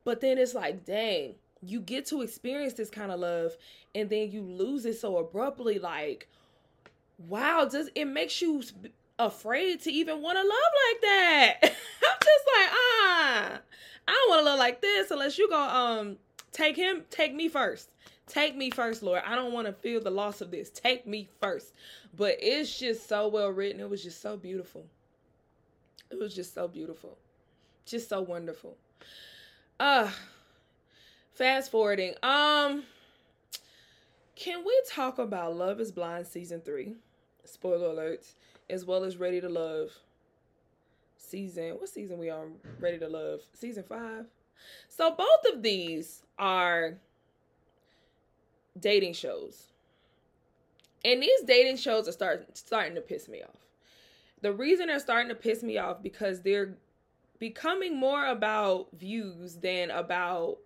But 0.05 0.21
then 0.21 0.37
it's 0.37 0.53
like, 0.53 0.85
dang, 0.85 1.35
you 1.61 1.81
get 1.81 2.05
to 2.07 2.21
experience 2.21 2.73
this 2.73 2.89
kind 2.89 3.11
of 3.11 3.19
love 3.19 3.57
and 3.93 4.09
then 4.09 4.31
you 4.31 4.41
lose 4.41 4.85
it 4.85 4.97
so 4.97 5.17
abruptly 5.17 5.79
like 5.79 6.29
wow, 7.17 7.65
does 7.69 7.89
it 7.95 8.05
makes 8.05 8.41
you 8.41 8.61
afraid 9.17 9.81
to 9.81 9.91
even 9.91 10.21
want 10.21 10.37
to 10.37 10.43
love 10.43 10.49
like 10.49 11.01
that. 11.01 11.57
I'm 11.63 11.69
just 11.69 12.45
like, 12.57 12.69
ah, 12.71 13.59
I 14.07 14.11
don't 14.11 14.29
want 14.29 14.41
to 14.41 14.45
love 14.45 14.59
like 14.59 14.81
this 14.81 15.11
unless 15.11 15.37
you 15.37 15.49
go 15.49 15.59
um 15.59 16.17
take 16.51 16.75
him, 16.75 17.03
take 17.09 17.33
me 17.33 17.47
first. 17.49 17.91
Take 18.27 18.55
me 18.55 18.71
first, 18.71 19.03
Lord. 19.03 19.21
I 19.25 19.35
don't 19.35 19.53
want 19.53 19.67
to 19.67 19.73
feel 19.73 20.01
the 20.01 20.09
loss 20.09 20.41
of 20.41 20.49
this. 20.49 20.71
Take 20.71 21.05
me 21.05 21.29
first. 21.39 21.73
But 22.17 22.37
it's 22.39 22.77
just 22.77 23.07
so 23.07 23.27
well 23.27 23.49
written. 23.49 23.79
It 23.79 23.89
was 23.89 24.01
just 24.01 24.19
so 24.19 24.35
beautiful. 24.35 24.83
It 26.09 26.17
was 26.17 26.33
just 26.33 26.53
so 26.53 26.67
beautiful. 26.67 27.17
Just 27.85 28.09
so 28.09 28.21
wonderful. 28.21 28.77
Uh 29.79 30.09
fast 31.33 31.71
forwarding. 31.71 32.13
Um 32.23 32.83
can 34.35 34.65
we 34.65 34.81
talk 34.89 35.17
about 35.17 35.55
Love 35.55 35.79
is 35.79 35.91
Blind 35.91 36.27
season 36.27 36.61
3? 36.61 36.95
Spoiler 37.45 37.89
alerts 37.89 38.33
as 38.69 38.85
well 38.85 39.03
as 39.03 39.17
Ready 39.17 39.39
to 39.41 39.49
Love 39.49 39.91
season. 41.17 41.71
What 41.71 41.89
season 41.89 42.17
we 42.17 42.29
on? 42.29 42.53
Ready 42.79 42.99
to 42.99 43.07
Love 43.07 43.41
season 43.53 43.83
five. 43.83 44.25
So 44.87 45.11
both 45.11 45.53
of 45.53 45.61
these 45.61 46.23
are 46.39 46.95
dating 48.79 49.13
shows, 49.13 49.67
and 51.03 51.21
these 51.21 51.41
dating 51.45 51.77
shows 51.77 52.07
are 52.07 52.11
start 52.11 52.57
starting 52.57 52.95
to 52.95 53.01
piss 53.01 53.27
me 53.27 53.43
off. 53.43 53.59
The 54.41 54.53
reason 54.53 54.87
they're 54.87 54.99
starting 54.99 55.29
to 55.29 55.35
piss 55.35 55.63
me 55.63 55.77
off 55.77 56.01
because 56.01 56.41
they're 56.41 56.77
becoming 57.39 57.97
more 57.97 58.25
about 58.25 58.87
views 58.93 59.55
than 59.57 59.91
about 59.91 60.57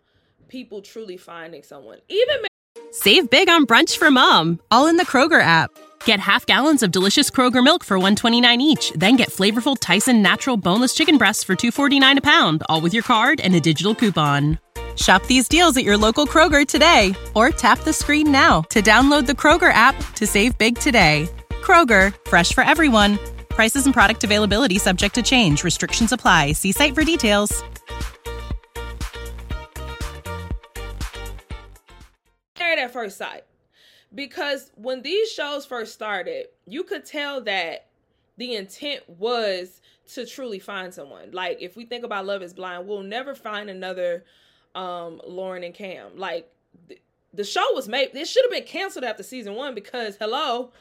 people 0.48 0.82
truly 0.82 1.18
finding 1.18 1.64
someone. 1.64 2.00
Even 2.10 2.46
save 2.92 3.30
big 3.30 3.50
on 3.50 3.66
brunch 3.66 3.98
for 3.98 4.10
mom, 4.12 4.60
all 4.72 4.88
in 4.88 4.98
the 4.98 5.06
Kroger 5.06 5.42
app. 5.42 5.72
Get 6.06 6.20
half 6.20 6.46
gallons 6.46 6.82
of 6.82 6.92
delicious 6.92 7.30
Kroger 7.30 7.64
milk 7.64 7.84
for 7.84 7.98
129 7.98 8.62
each, 8.62 8.92
then 8.96 9.16
get 9.16 9.30
flavorful 9.30 9.78
Tyson 9.80 10.22
natural 10.22 10.58
boneless 10.58 10.94
chicken 10.94 11.18
breasts 11.18 11.44
for 11.44 11.56
249 11.56 12.18
a 12.18 12.22
pound, 12.22 12.64
all 12.70 12.82
with 12.82 12.94
your 12.94 13.04
card 13.04 13.40
and 13.42 13.54
a 13.56 13.60
digital 13.60 13.94
coupon. 13.94 14.60
Shop 14.96 15.26
these 15.28 15.48
deals 15.48 15.78
at 15.78 15.84
your 15.84 15.98
local 15.98 16.28
Kroger 16.28 16.68
today 16.68 17.14
or 17.34 17.52
tap 17.52 17.80
the 17.80 17.94
screen 17.94 18.32
now 18.32 18.62
to 18.64 18.82
download 18.82 19.28
the 19.28 19.34
Kroger 19.34 19.72
app 19.72 19.96
to 20.16 20.28
save 20.28 20.58
big 20.58 20.78
today. 20.78 21.30
Kroger, 21.62 22.14
fresh 22.28 22.54
for 22.54 22.64
everyone. 22.64 23.18
Prices 23.60 23.84
and 23.84 23.94
product 23.94 24.24
availability 24.24 24.78
subject 24.78 25.14
to 25.16 25.22
change. 25.22 25.66
Restrictions 25.66 26.14
apply. 26.14 26.54
See 26.54 26.72
site 26.72 26.96
for 26.96 27.04
details. 27.04 27.62
At 32.58 32.94
first 32.94 33.18
sight 33.18 33.44
because 34.16 34.72
when 34.76 35.02
these 35.02 35.30
shows 35.30 35.66
first 35.66 35.94
started, 35.94 36.46
you 36.66 36.86
could 36.86 37.04
tell 37.04 37.42
that 37.42 37.88
the 38.38 38.56
intent 38.56 39.02
was 39.10 39.82
to 40.14 40.26
truly 40.26 40.60
find 40.60 40.94
someone. 40.94 41.32
Like 41.34 41.58
if 41.62 41.76
we 41.76 41.84
think 41.84 42.06
about 42.06 42.26
Love 42.26 42.42
is 42.42 42.54
Blind, 42.54 42.88
we'll 42.88 43.04
never 43.04 43.36
find 43.36 43.70
another 43.70 44.24
um 44.74 45.20
Lauren 45.28 45.66
and 45.66 45.74
Cam. 45.74 46.12
Like 46.16 46.50
th- 46.88 47.02
the 47.34 47.44
show 47.44 47.74
was 47.74 47.90
made 47.90 48.12
it 48.14 48.26
should 48.26 48.46
have 48.46 48.52
been 48.52 48.64
canceled 48.64 49.04
after 49.04 49.22
season 49.22 49.56
1 49.56 49.76
because 49.76 50.16
hello, 50.16 50.72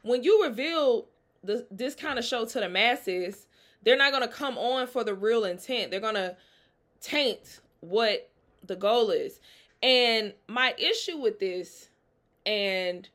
when 0.00 0.22
you 0.22 0.42
reveal 0.42 1.08
the 1.44 1.66
this 1.70 1.94
kind 1.94 2.18
of 2.18 2.24
show 2.24 2.44
to 2.44 2.60
the 2.60 2.68
masses, 2.68 3.46
they're 3.82 3.96
not 3.96 4.12
going 4.12 4.26
to 4.26 4.32
come 4.32 4.56
on 4.58 4.86
for 4.86 5.04
the 5.04 5.14
real 5.14 5.44
intent. 5.44 5.90
They're 5.90 6.00
going 6.00 6.14
to 6.14 6.36
taint 7.00 7.60
what 7.80 8.30
the 8.66 8.76
goal 8.76 9.10
is. 9.10 9.40
And 9.82 10.32
my 10.48 10.74
issue 10.78 11.18
with 11.18 11.40
this 11.40 11.88
and 12.46 13.08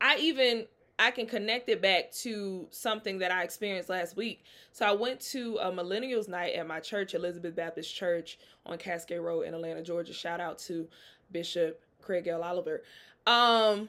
I 0.00 0.18
even 0.18 0.66
I 0.98 1.10
can 1.10 1.26
connect 1.26 1.68
it 1.68 1.82
back 1.82 2.12
to 2.22 2.68
something 2.70 3.18
that 3.18 3.32
I 3.32 3.42
experienced 3.42 3.88
last 3.88 4.16
week. 4.16 4.44
So 4.72 4.86
I 4.86 4.92
went 4.92 5.20
to 5.32 5.58
a 5.60 5.72
millennials 5.72 6.28
night 6.28 6.54
at 6.54 6.66
my 6.68 6.78
church, 6.78 7.14
Elizabeth 7.14 7.56
Baptist 7.56 7.92
Church 7.94 8.38
on 8.64 8.78
Cascade 8.78 9.20
Road 9.20 9.42
in 9.42 9.54
Atlanta, 9.54 9.82
Georgia. 9.82 10.12
Shout 10.12 10.40
out 10.40 10.58
to 10.60 10.86
Bishop 11.32 11.80
Craig 12.00 12.28
L. 12.28 12.44
Oliver. 12.44 12.82
Um, 13.26 13.88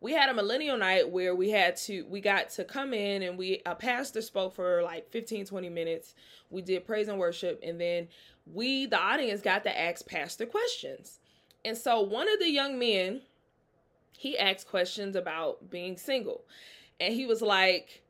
we 0.00 0.12
had 0.12 0.30
a 0.30 0.34
millennial 0.34 0.78
night 0.78 1.10
where 1.10 1.34
we 1.34 1.50
had 1.50 1.76
to 1.76 2.04
we 2.06 2.20
got 2.20 2.50
to 2.50 2.64
come 2.64 2.94
in 2.94 3.22
and 3.22 3.38
we 3.38 3.62
a 3.66 3.74
pastor 3.74 4.22
spoke 4.22 4.54
for 4.54 4.82
like 4.82 5.10
15 5.10 5.46
20 5.46 5.68
minutes 5.68 6.14
we 6.50 6.62
did 6.62 6.86
praise 6.86 7.08
and 7.08 7.18
worship 7.18 7.60
and 7.62 7.80
then 7.80 8.08
we 8.52 8.86
the 8.86 8.98
audience 8.98 9.40
got 9.40 9.62
to 9.64 9.80
ask 9.80 10.06
pastor 10.06 10.46
questions 10.46 11.20
and 11.64 11.76
so 11.76 12.00
one 12.00 12.32
of 12.32 12.38
the 12.38 12.50
young 12.50 12.78
men 12.78 13.20
he 14.20 14.36
asked 14.36 14.68
questions 14.68 15.16
about 15.16 15.70
being 15.70 15.96
single. 15.96 16.44
And 17.00 17.14
he 17.14 17.24
was 17.24 17.40
like, 17.40 18.02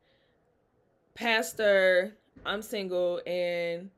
Pastor, 1.13 2.17
I'm 2.45 2.61
single 2.61 3.21
and 3.25 3.91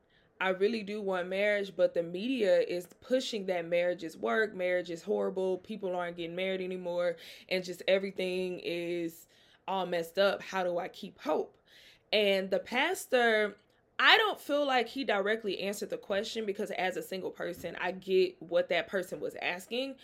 I 0.44 0.50
really 0.50 0.82
do 0.82 1.00
want 1.00 1.28
marriage, 1.28 1.72
but 1.74 1.94
the 1.94 2.02
media 2.02 2.60
is 2.60 2.86
pushing 3.00 3.46
that 3.46 3.66
marriage 3.66 4.04
is 4.04 4.14
work, 4.14 4.54
marriage 4.54 4.90
is 4.90 5.02
horrible, 5.02 5.56
people 5.56 5.96
aren't 5.96 6.18
getting 6.18 6.36
married 6.36 6.60
anymore, 6.60 7.16
and 7.48 7.64
just 7.64 7.82
everything 7.88 8.60
is 8.62 9.26
all 9.66 9.86
messed 9.86 10.18
up. 10.18 10.42
How 10.42 10.62
do 10.62 10.76
I 10.76 10.88
keep 10.88 11.18
hope? 11.18 11.56
And 12.12 12.50
the 12.50 12.58
pastor, 12.58 13.56
I 13.98 14.18
don't 14.18 14.38
feel 14.38 14.66
like 14.66 14.86
he 14.86 15.02
directly 15.02 15.60
answered 15.60 15.88
the 15.88 15.96
question 15.96 16.44
because 16.44 16.70
as 16.72 16.98
a 16.98 17.02
single 17.02 17.30
person, 17.30 17.74
I 17.80 17.92
get 17.92 18.36
what 18.42 18.68
that 18.68 18.86
person 18.86 19.20
was 19.20 19.36
asking 19.40 19.94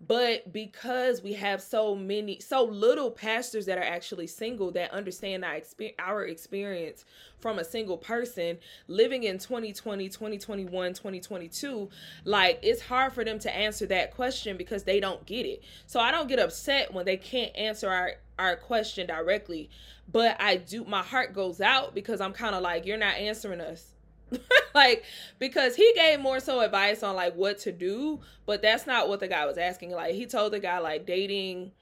but 0.00 0.52
because 0.52 1.22
we 1.22 1.32
have 1.32 1.62
so 1.62 1.94
many 1.94 2.38
so 2.40 2.64
little 2.64 3.10
pastors 3.10 3.64
that 3.64 3.78
are 3.78 3.84
actually 3.84 4.26
single 4.26 4.70
that 4.70 4.90
understand 4.90 5.44
our 5.44 5.54
experience 5.54 5.96
our 5.98 6.24
experience 6.24 7.04
from 7.40 7.58
a 7.58 7.64
single 7.64 7.96
person 7.96 8.58
living 8.88 9.24
in 9.24 9.38
2020 9.38 10.08
2021 10.08 10.92
2022 10.92 11.88
like 12.24 12.58
it's 12.62 12.82
hard 12.82 13.12
for 13.12 13.24
them 13.24 13.38
to 13.38 13.54
answer 13.54 13.86
that 13.86 14.14
question 14.14 14.56
because 14.56 14.84
they 14.84 15.00
don't 15.00 15.24
get 15.24 15.46
it. 15.46 15.62
So 15.86 15.98
i 15.98 16.10
don't 16.10 16.28
get 16.28 16.38
upset 16.38 16.92
when 16.92 17.06
they 17.06 17.16
can't 17.16 17.56
answer 17.56 17.88
our 17.88 18.12
our 18.38 18.56
question 18.56 19.06
directly. 19.06 19.70
But 20.12 20.36
i 20.40 20.56
do 20.56 20.84
my 20.84 21.02
heart 21.02 21.32
goes 21.32 21.60
out 21.62 21.94
because 21.94 22.20
i'm 22.20 22.32
kind 22.32 22.54
of 22.54 22.62
like 22.62 22.84
you're 22.84 22.98
not 22.98 23.14
answering 23.14 23.62
us 23.62 23.95
like 24.74 25.04
because 25.38 25.76
he 25.76 25.92
gave 25.94 26.20
more 26.20 26.40
so 26.40 26.60
advice 26.60 27.02
on 27.02 27.14
like 27.14 27.34
what 27.34 27.58
to 27.58 27.72
do 27.72 28.20
but 28.44 28.60
that's 28.62 28.86
not 28.86 29.08
what 29.08 29.20
the 29.20 29.28
guy 29.28 29.46
was 29.46 29.58
asking. 29.58 29.90
Like 29.92 30.14
he 30.14 30.26
told 30.26 30.52
the 30.52 30.60
guy 30.60 30.78
like 30.78 31.06
dating 31.06 31.72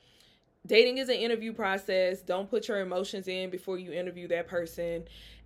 dating 0.66 0.98
is 0.98 1.08
an 1.08 1.16
interview 1.16 1.52
process. 1.52 2.20
Don't 2.20 2.50
put 2.50 2.68
your 2.68 2.80
emotions 2.80 3.28
in 3.28 3.50
before 3.50 3.78
you 3.78 3.92
interview 3.92 4.28
that 4.28 4.48
person. 4.48 5.04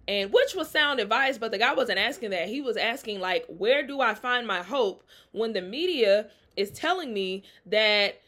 And 0.09 0.33
which 0.33 0.55
was 0.55 0.71
sound 0.71 1.01
advice 1.01 1.39
but 1.39 1.51
the 1.51 1.59
guy 1.59 1.75
wasn't 1.75 1.99
asking 1.99 2.31
that. 2.31 2.49
He 2.49 2.61
was 2.61 2.77
asking 2.77 3.21
like 3.21 3.45
where 3.49 3.87
do 3.87 4.01
i 4.01 4.15
find 4.15 4.47
my 4.47 4.63
hope 4.63 5.03
when 5.33 5.53
the 5.53 5.63
media 5.63 6.29
is 6.57 6.71
telling 6.71 7.15
me 7.15 7.45
that 7.67 8.21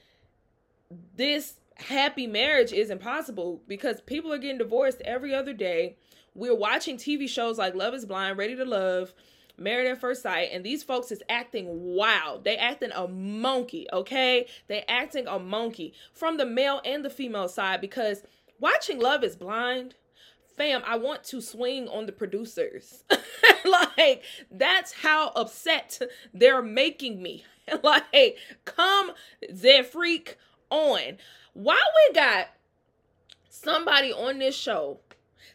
this 1.16 1.54
happy 1.76 2.26
marriage 2.26 2.72
is 2.72 2.90
impossible? 2.90 3.62
Because 3.66 4.00
people 4.00 4.32
are 4.32 4.38
getting 4.38 4.58
divorced 4.58 5.00
every 5.04 5.34
other 5.34 5.52
day 5.52 5.96
we're 6.40 6.54
watching 6.54 6.96
TV 6.96 7.28
shows 7.28 7.58
like 7.58 7.74
Love 7.74 7.92
is 7.92 8.06
Blind, 8.06 8.38
Ready 8.38 8.56
to 8.56 8.64
Love, 8.64 9.12
Married 9.58 9.90
at 9.90 10.00
First 10.00 10.22
Sight, 10.22 10.48
and 10.52 10.64
these 10.64 10.82
folks 10.82 11.12
is 11.12 11.22
acting 11.28 11.66
wild. 11.68 12.44
They 12.44 12.56
acting 12.56 12.92
a 12.94 13.06
monkey, 13.06 13.86
okay? 13.92 14.46
They 14.66 14.82
acting 14.88 15.26
a 15.26 15.38
monkey 15.38 15.92
from 16.14 16.38
the 16.38 16.46
male 16.46 16.80
and 16.82 17.04
the 17.04 17.10
female 17.10 17.46
side 17.46 17.82
because 17.82 18.22
watching 18.58 18.98
Love 18.98 19.22
is 19.22 19.36
Blind, 19.36 19.96
fam, 20.56 20.82
I 20.86 20.96
want 20.96 21.24
to 21.24 21.42
swing 21.42 21.88
on 21.88 22.06
the 22.06 22.12
producers. 22.12 23.04
like 23.66 24.22
that's 24.50 24.92
how 24.92 25.32
upset 25.36 26.00
they're 26.32 26.62
making 26.62 27.22
me. 27.22 27.44
like, 27.82 28.38
come 28.64 29.12
their 29.50 29.84
freak 29.84 30.38
on. 30.70 31.18
Why 31.52 31.78
we 32.08 32.14
got 32.14 32.46
somebody 33.50 34.10
on 34.10 34.38
this 34.38 34.56
show 34.56 35.00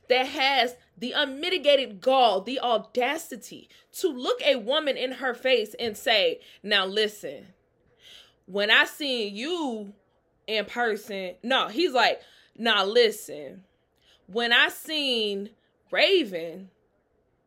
that 0.09 0.27
has 0.27 0.75
the 0.97 1.11
unmitigated 1.11 2.01
gall, 2.01 2.41
the 2.41 2.59
audacity 2.59 3.69
to 3.93 4.07
look 4.07 4.41
a 4.41 4.55
woman 4.55 4.97
in 4.97 5.13
her 5.13 5.33
face 5.33 5.75
and 5.79 5.97
say, 5.97 6.39
Now 6.63 6.85
listen, 6.85 7.47
when 8.45 8.71
I 8.71 8.85
seen 8.85 9.35
you 9.35 9.93
in 10.47 10.65
person, 10.65 11.35
no, 11.43 11.67
he's 11.67 11.93
like, 11.93 12.21
Now 12.57 12.85
listen, 12.85 13.63
when 14.27 14.53
I 14.53 14.69
seen 14.69 15.51
Raven, 15.91 16.69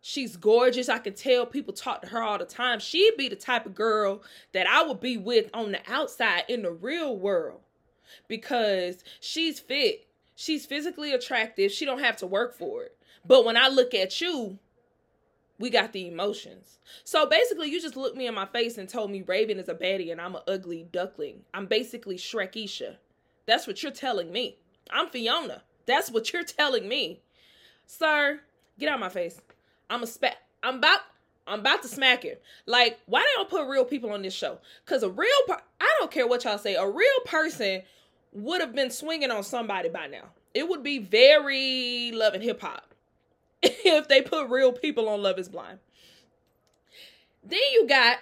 she's 0.01 0.37
gorgeous. 0.37 0.89
I 0.89 0.99
can 0.99 1.15
tell 1.15 1.47
people 1.47 1.75
talk 1.75 2.03
to 2.03 2.09
her 2.09 2.23
all 2.23 2.39
the 2.39 2.45
time. 2.45 2.81
She'd 2.81 3.17
be 3.17 3.29
the 3.29 3.37
type 3.37 3.67
of 3.67 3.75
girl 3.75 4.23
that 4.53 4.67
I 4.67 4.83
would 4.83 5.01
be 5.01 5.17
with 5.17 5.51
on 5.53 5.73
the 5.73 5.81
outside 5.89 6.45
in 6.49 6.63
the 6.63 6.71
real 6.71 7.17
world 7.17 7.61
because 8.29 9.03
she's 9.21 9.61
fit. 9.61 10.08
She's 10.41 10.67
physically 10.67 11.13
attractive. 11.13 11.73
She 11.73 11.85
don't 11.85 11.99
have 11.99 12.17
to 12.19 12.27
work 12.27 12.55
for 12.55 12.85
it. 12.85 12.97
But 13.27 13.45
when 13.45 13.57
I 13.57 13.67
look 13.67 13.93
at 13.93 14.21
you, 14.21 14.61
we 15.59 15.69
got 15.69 15.93
the 15.93 16.07
emotions. 16.07 16.79
So 17.03 17.27
basically, 17.27 17.73
you 17.73 17.81
just 17.81 17.97
looked 17.97 18.17
me 18.17 18.29
in 18.29 18.37
my 18.37 18.47
face 18.47 18.79
and 18.79 18.89
told 18.89 19.11
me 19.11 19.23
Raven 19.23 19.59
is 19.59 19.69
a 19.69 19.75
baddie 19.75 20.13
and 20.13 20.21
I'm 20.21 20.37
an 20.37 20.43
ugly 20.47 20.87
duckling. 20.93 21.41
I'm 21.53 21.67
basically 21.67 22.17
Shrekisha. 22.17 22.99
That's 23.47 23.67
what 23.67 23.83
you're 23.83 23.91
telling 23.91 24.31
me. 24.31 24.59
I'm 24.93 25.09
Fiona. 25.09 25.65
That's 25.87 26.09
what 26.09 26.33
you're 26.33 26.45
telling 26.45 26.89
me. 26.89 27.21
Sir, 27.87 28.39
get 28.79 28.91
out 28.91 29.01
my 29.01 29.09
face. 29.09 29.41
I'm 29.91 30.05
a 30.05 30.07
spat. 30.07 30.37
I'm 30.63 30.77
about 30.77 31.01
I'm 31.49 31.61
about 31.61 31.83
to 31.83 31.89
smack 31.89 32.23
him. 32.23 32.37
Like, 32.65 33.01
why 33.07 33.23
they 33.23 33.35
don't 33.35 33.51
put 33.51 33.69
real 33.69 33.85
people 33.85 34.13
on 34.13 34.23
this 34.23 34.35
show? 34.35 34.59
Cause 34.87 35.03
a 35.03 35.11
real 35.11 35.29
per- 35.49 35.63
I 35.81 35.97
don't 35.99 36.13
care 36.13 36.29
what 36.29 36.45
y'all 36.45 36.59
say. 36.59 36.77
A 36.77 36.89
real 36.89 37.21
person 37.25 37.83
would 38.33 38.61
have 38.61 38.75
been 38.75 38.91
swinging 38.91 39.31
on 39.31 39.43
somebody 39.43 39.89
by 39.89 40.07
now. 40.07 40.31
It 40.55 40.69
would 40.69 40.83
be 40.83 40.99
very 40.99 42.11
love 42.13 42.35
and 42.35 42.43
hip 42.43 42.61
hop 42.61 42.95
if 43.63 44.09
they 44.09 44.23
put 44.23 44.49
real 44.49 44.73
people 44.73 45.09
on 45.09 45.23
Love 45.23 45.39
is 45.39 45.49
Blind. 45.49 45.79
Then 47.45 47.61
you 47.73 47.87
got 47.87 48.19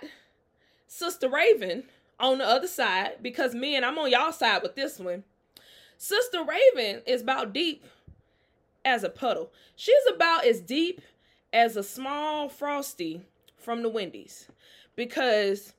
Sister 0.86 1.28
Raven 1.28 1.84
on 2.18 2.38
the 2.38 2.46
other 2.46 2.68
side 2.68 3.16
because 3.22 3.54
me 3.54 3.76
and 3.76 3.84
I'm 3.84 3.98
on 3.98 4.10
y'all 4.10 4.32
side 4.32 4.62
with 4.62 4.74
this 4.74 4.98
one. 4.98 5.24
Sister 5.98 6.44
Raven 6.44 7.02
is 7.06 7.22
about 7.22 7.52
deep 7.52 7.84
as 8.84 9.02
a 9.02 9.08
puddle. 9.08 9.50
She's 9.74 9.94
about 10.14 10.46
as 10.46 10.60
deep 10.60 11.00
as 11.52 11.76
a 11.76 11.82
small 11.82 12.48
frosty 12.48 13.22
from 13.56 13.82
the 13.82 13.88
Wendy's 13.88 14.48
because 14.94 15.74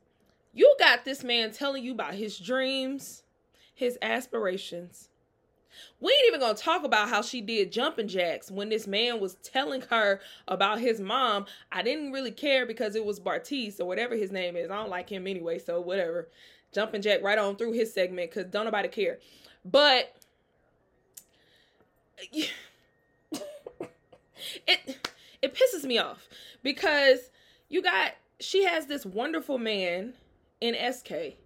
you 0.54 0.76
got 0.80 1.06
this 1.06 1.24
man 1.24 1.52
telling 1.52 1.84
you 1.84 1.92
about 1.92 2.16
his 2.16 2.38
dreams, 2.38 3.24
his 3.78 3.96
aspirations, 4.02 5.10
we 6.00 6.12
ain't 6.12 6.28
even 6.30 6.40
gonna 6.40 6.56
talk 6.56 6.84
about 6.84 7.10
how 7.10 7.22
she 7.22 7.42
did 7.42 7.72
jumping 7.72 8.08
jacks 8.08 8.50
when 8.50 8.70
this 8.70 8.88
man 8.88 9.20
was 9.20 9.36
telling 9.44 9.82
her 9.92 10.20
about 10.48 10.80
his 10.80 11.00
mom. 11.00 11.46
I 11.72 11.84
didn't 11.84 12.12
really 12.12 12.32
care 12.32 12.66
because 12.66 12.96
it 12.96 13.06
was 13.06 13.20
Bartise 13.20 13.80
or 13.80 13.86
whatever 13.86 14.16
his 14.16 14.32
name 14.32 14.56
is. 14.56 14.72
I 14.72 14.78
don't 14.78 14.90
like 14.90 15.10
him 15.10 15.28
anyway, 15.28 15.60
so 15.60 15.80
whatever. 15.80 16.28
Jumping 16.74 17.04
jack 17.04 17.22
right 17.22 17.38
on 17.38 17.56
through 17.56 17.74
his 17.74 17.94
segment 17.94 18.32
because 18.32 18.50
don't 18.52 18.66
nobody 18.66 18.88
care. 18.88 19.20
But 19.64 20.16
it 24.68 25.10
it 25.44 25.54
pisses 25.54 25.84
me 25.84 26.00
off 26.00 26.28
because 26.64 27.30
you 27.70 27.84
got 27.84 28.14
she 28.40 28.64
has 28.64 28.88
this 28.88 29.06
wonderful 29.06 29.60
man 29.60 30.14
in 30.62 30.76
SK 30.92 31.38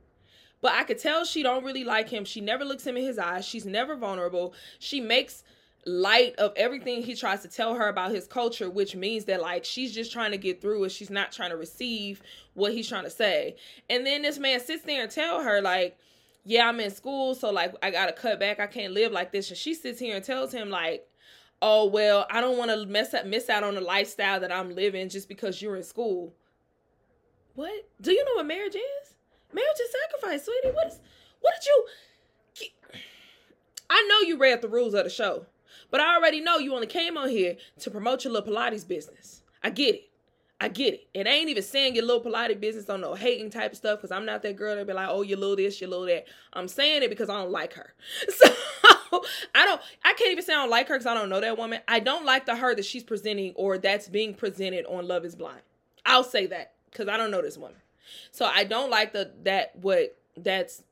but 0.61 0.73
I 0.73 0.83
could 0.83 0.99
tell 0.99 1.25
she 1.25 1.43
don't 1.43 1.63
really 1.63 1.83
like 1.83 2.09
him. 2.09 2.23
She 2.23 2.39
never 2.39 2.63
looks 2.63 2.85
him 2.85 2.97
in 2.97 3.03
his 3.03 3.17
eyes. 3.17 3.45
She's 3.45 3.65
never 3.65 3.95
vulnerable. 3.95 4.53
She 4.79 5.01
makes 5.01 5.43
light 5.85 6.35
of 6.35 6.53
everything 6.55 7.01
he 7.01 7.15
tries 7.15 7.41
to 7.41 7.47
tell 7.47 7.73
her 7.73 7.87
about 7.87 8.11
his 8.11 8.27
culture, 8.27 8.69
which 8.69 8.95
means 8.95 9.25
that 9.25 9.41
like 9.41 9.65
she's 9.65 9.93
just 9.93 10.11
trying 10.11 10.31
to 10.31 10.37
get 10.37 10.61
through 10.61 10.83
it. 10.83 10.91
She's 10.91 11.09
not 11.09 11.31
trying 11.31 11.49
to 11.49 11.57
receive 11.57 12.21
what 12.53 12.73
he's 12.73 12.87
trying 12.87 13.03
to 13.03 13.09
say. 13.09 13.55
And 13.89 14.05
then 14.05 14.21
this 14.21 14.37
man 14.37 14.59
sits 14.59 14.83
there 14.83 15.03
and 15.03 15.11
tell 15.11 15.41
her 15.41 15.61
like, 15.61 15.97
"Yeah, 16.45 16.67
I'm 16.67 16.79
in 16.79 16.91
school, 16.91 17.33
so 17.33 17.49
like 17.49 17.73
I 17.81 17.89
got 17.89 18.07
to 18.07 18.13
cut 18.13 18.39
back. 18.39 18.59
I 18.59 18.67
can't 18.67 18.93
live 18.93 19.11
like 19.11 19.31
this." 19.31 19.49
And 19.49 19.57
she 19.57 19.73
sits 19.73 19.99
here 19.99 20.15
and 20.15 20.23
tells 20.23 20.51
him 20.51 20.69
like, 20.69 21.07
"Oh, 21.61 21.85
well, 21.87 22.27
I 22.29 22.41
don't 22.41 22.57
want 22.57 22.69
to 22.71 22.85
mess 22.85 23.13
up 23.13 23.25
miss 23.25 23.49
out 23.49 23.63
on 23.63 23.75
the 23.75 23.81
lifestyle 23.81 24.39
that 24.39 24.51
I'm 24.51 24.75
living 24.75 25.09
just 25.09 25.27
because 25.27 25.61
you're 25.61 25.75
in 25.75 25.83
school." 25.83 26.33
What? 27.55 27.89
Do 27.99 28.11
you 28.11 28.23
know 28.23 28.35
what 28.35 28.45
marriage 28.45 28.75
is? 28.75 29.10
Marriage 29.53 29.79
is 29.81 29.91
sacrifice, 29.91 30.45
sweetie. 30.45 30.75
What 30.75 30.87
is 30.87 30.99
what 31.41 31.53
did 31.59 31.65
you 31.65 31.87
I 33.89 34.07
know 34.07 34.25
you 34.25 34.37
read 34.37 34.61
the 34.61 34.69
rules 34.69 34.93
of 34.93 35.03
the 35.03 35.09
show, 35.09 35.45
but 35.89 35.99
I 35.99 36.15
already 36.15 36.39
know 36.39 36.57
you 36.57 36.73
only 36.73 36.87
came 36.87 37.17
on 37.17 37.27
here 37.27 37.57
to 37.81 37.91
promote 37.91 38.23
your 38.23 38.31
little 38.31 38.53
Pilates 38.53 38.87
business. 38.87 39.41
I 39.61 39.69
get 39.69 39.95
it. 39.95 40.09
I 40.61 40.69
get 40.69 40.93
it. 40.93 41.07
And 41.13 41.27
I 41.27 41.31
ain't 41.31 41.49
even 41.49 41.61
saying 41.63 41.95
your 41.95 42.05
little 42.05 42.23
Pilates 42.23 42.57
business 42.57 42.89
on 42.89 43.01
no 43.01 43.15
hating 43.15 43.49
type 43.49 43.71
of 43.71 43.77
stuff 43.77 43.99
because 43.99 44.11
I'm 44.11 44.25
not 44.25 44.43
that 44.43 44.55
girl 44.55 44.77
that 44.77 44.87
be 44.87 44.93
like, 44.93 45.09
oh, 45.09 45.23
you 45.23 45.35
little 45.35 45.57
this, 45.57 45.81
you 45.81 45.87
little 45.87 46.05
that. 46.05 46.25
I'm 46.53 46.69
saying 46.69 47.03
it 47.03 47.09
because 47.09 47.29
I 47.29 47.33
don't 47.33 47.51
like 47.51 47.73
her. 47.73 47.93
So 49.11 49.25
I 49.53 49.65
don't, 49.65 49.81
I 50.05 50.13
can't 50.13 50.31
even 50.31 50.45
say 50.45 50.53
I 50.53 50.57
don't 50.57 50.69
like 50.69 50.87
her 50.87 50.95
because 50.95 51.05
I 51.05 51.13
don't 51.13 51.27
know 51.27 51.41
that 51.41 51.57
woman. 51.57 51.81
I 51.85 51.99
don't 51.99 52.25
like 52.25 52.45
the 52.45 52.55
her 52.55 52.73
that 52.73 52.85
she's 52.85 53.03
presenting 53.03 53.51
or 53.57 53.77
that's 53.77 54.07
being 54.07 54.33
presented 54.33 54.85
on 54.85 55.05
Love 55.05 55.25
is 55.25 55.35
Blind. 55.35 55.59
I'll 56.05 56.23
say 56.23 56.45
that 56.45 56.71
because 56.89 57.09
I 57.09 57.17
don't 57.17 57.29
know 57.29 57.41
this 57.41 57.57
woman. 57.57 57.75
So 58.31 58.45
I 58.45 58.63
don't 58.63 58.89
like 58.89 59.13
the 59.13 59.31
that 59.43 59.75
what 59.75 60.17
that's 60.37 60.83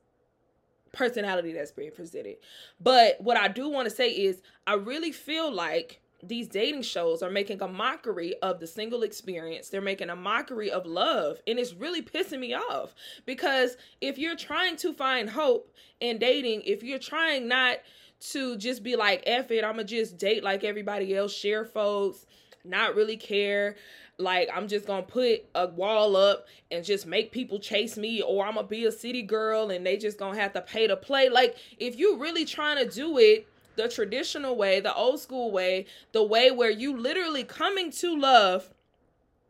personality 0.92 1.52
that's 1.52 1.72
being 1.72 1.92
presented. 1.92 2.36
But 2.80 3.20
what 3.20 3.36
I 3.36 3.48
do 3.48 3.68
want 3.68 3.88
to 3.88 3.94
say 3.94 4.10
is 4.10 4.42
I 4.66 4.74
really 4.74 5.12
feel 5.12 5.52
like 5.52 6.00
these 6.22 6.48
dating 6.48 6.82
shows 6.82 7.22
are 7.22 7.30
making 7.30 7.62
a 7.62 7.68
mockery 7.68 8.34
of 8.42 8.60
the 8.60 8.66
single 8.66 9.02
experience. 9.02 9.68
They're 9.68 9.80
making 9.80 10.10
a 10.10 10.16
mockery 10.16 10.70
of 10.70 10.84
love. 10.84 11.38
And 11.46 11.58
it's 11.58 11.72
really 11.72 12.02
pissing 12.02 12.40
me 12.40 12.54
off 12.54 12.94
because 13.24 13.76
if 14.00 14.18
you're 14.18 14.36
trying 14.36 14.76
to 14.78 14.92
find 14.92 15.30
hope 15.30 15.72
in 16.00 16.18
dating, 16.18 16.62
if 16.62 16.82
you're 16.82 16.98
trying 16.98 17.48
not 17.48 17.78
to 18.32 18.56
just 18.58 18.82
be 18.82 18.96
like, 18.96 19.22
F 19.26 19.50
it, 19.50 19.64
I'm 19.64 19.76
going 19.76 19.86
to 19.86 19.96
just 19.96 20.18
date 20.18 20.44
like 20.44 20.62
everybody 20.62 21.16
else, 21.16 21.32
share 21.32 21.64
folks, 21.64 22.26
not 22.64 22.94
really 22.94 23.16
care, 23.16 23.76
like 24.20 24.48
i'm 24.54 24.68
just 24.68 24.86
gonna 24.86 25.02
put 25.02 25.44
a 25.54 25.66
wall 25.68 26.16
up 26.16 26.46
and 26.70 26.84
just 26.84 27.06
make 27.06 27.32
people 27.32 27.58
chase 27.58 27.96
me 27.96 28.22
or 28.22 28.46
i'm 28.46 28.54
gonna 28.54 28.66
be 28.66 28.84
a 28.84 28.92
city 28.92 29.22
girl 29.22 29.70
and 29.70 29.84
they 29.86 29.96
just 29.96 30.18
gonna 30.18 30.38
have 30.38 30.52
to 30.52 30.60
pay 30.60 30.86
to 30.86 30.96
play. 30.96 31.28
Like 31.28 31.56
if 31.78 31.98
you 31.98 32.18
really 32.18 32.44
trying 32.44 32.78
to 32.78 32.88
do 32.88 33.18
it 33.18 33.46
the 33.76 33.88
traditional 33.88 34.56
way 34.56 34.80
the 34.80 34.94
old 34.94 35.20
school 35.20 35.50
way 35.50 35.86
the 36.12 36.22
way 36.22 36.50
where 36.50 36.70
you 36.70 36.96
literally 36.96 37.44
coming 37.44 37.90
to 37.90 38.18
love 38.18 38.68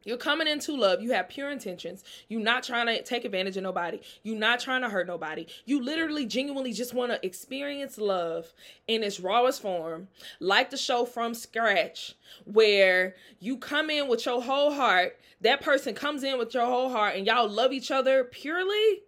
you're 0.05 0.17
coming 0.17 0.49
into 0.49 0.77
love. 0.77 1.03
You 1.03 1.13
have 1.13 1.29
pure 1.29 1.51
intentions. 1.51 2.05
You're 2.29 2.41
not 2.41 2.63
trying 2.63 2.87
to 2.87 3.03
take 3.03 3.25
advantage 3.25 3.57
of 3.57 3.63
nobody. 3.63 4.01
You're 4.23 4.39
not 4.39 4.61
trying 4.61 4.83
to 4.83 4.89
hurt 4.89 5.07
nobody. 5.07 5.47
You 5.67 5.83
literally, 5.83 6.27
genuinely 6.27 6.73
just 6.73 6.95
want 6.95 7.13
to 7.13 7.25
experience 7.25 7.99
love 7.99 8.53
in 8.89 9.03
its 9.03 9.21
rawest 9.21 9.61
form, 9.61 10.09
like 10.39 10.71
the 10.71 10.77
show 10.77 11.05
From 11.05 11.35
Scratch, 11.35 12.15
where 12.45 13.15
you 13.41 13.59
come 13.59 13.91
in 13.91 14.09
with 14.09 14.25
your 14.25 14.41
whole 14.41 14.73
heart. 14.73 15.19
That 15.43 15.63
person 15.63 15.95
comes 15.95 16.23
in 16.23 16.39
with 16.39 16.53
your 16.53 16.67
whole 16.67 16.91
heart, 16.91 17.17
and 17.17 17.27
y'all 17.27 17.49
love 17.49 17.73
each 17.73 17.91
other 17.91 18.25
purely. 18.25 19.03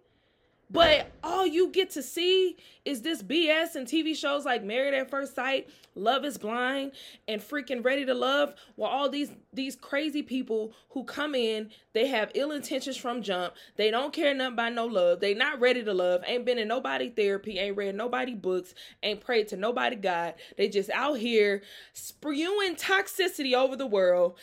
But 0.73 1.11
all 1.23 1.45
you 1.45 1.69
get 1.69 1.91
to 1.91 2.01
see 2.01 2.57
is 2.83 3.03
this 3.03 3.21
BS 3.21 3.75
and 3.75 3.87
TV 3.87 4.17
shows 4.17 4.43
like 4.43 4.63
Married 4.63 4.95
at 4.95 5.07
First 5.07 5.35
Sight, 5.35 5.69
Love 5.93 6.25
is 6.25 6.39
Blind, 6.39 6.93
and 7.27 7.39
freaking 7.39 7.85
Ready 7.85 8.05
to 8.05 8.15
Love, 8.15 8.55
where 8.75 8.89
all 8.89 9.07
these 9.07 9.29
these 9.53 9.75
crazy 9.75 10.23
people 10.23 10.73
who 10.89 11.03
come 11.03 11.35
in, 11.35 11.69
they 11.93 12.07
have 12.07 12.31
ill 12.33 12.51
intentions 12.51 12.97
from 12.97 13.21
jump. 13.21 13.53
They 13.75 13.91
don't 13.91 14.11
care 14.11 14.33
nothing 14.33 14.53
about 14.53 14.73
no 14.73 14.87
love. 14.87 15.19
They 15.19 15.35
not 15.35 15.59
ready 15.59 15.83
to 15.83 15.93
love. 15.93 16.23
Ain't 16.25 16.43
been 16.43 16.57
in 16.57 16.67
nobody 16.67 17.11
therapy. 17.11 17.59
Ain't 17.59 17.77
read 17.77 17.93
nobody 17.93 18.33
books. 18.33 18.73
Ain't 19.03 19.21
prayed 19.21 19.49
to 19.49 19.57
nobody 19.57 19.95
God. 19.95 20.33
They 20.57 20.69
just 20.69 20.89
out 20.89 21.19
here 21.19 21.61
spewing 21.93 22.75
toxicity 22.77 23.53
over 23.53 23.75
the 23.75 23.85
world 23.85 24.39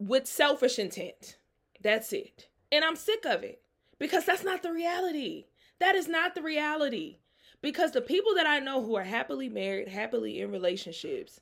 with 0.00 0.26
selfish 0.26 0.80
intent. 0.80 1.36
That's 1.80 2.12
it. 2.12 2.48
And 2.72 2.84
I'm 2.84 2.96
sick 2.96 3.24
of 3.24 3.44
it 3.44 3.62
because 4.00 4.24
that's 4.24 4.42
not 4.42 4.64
the 4.64 4.72
reality. 4.72 5.44
That 5.80 5.96
is 5.96 6.08
not 6.08 6.34
the 6.34 6.42
reality. 6.42 7.16
Because 7.62 7.92
the 7.92 8.00
people 8.00 8.34
that 8.36 8.46
I 8.46 8.58
know 8.58 8.82
who 8.82 8.94
are 8.96 9.04
happily 9.04 9.48
married, 9.48 9.88
happily 9.88 10.40
in 10.40 10.50
relationships, 10.50 11.40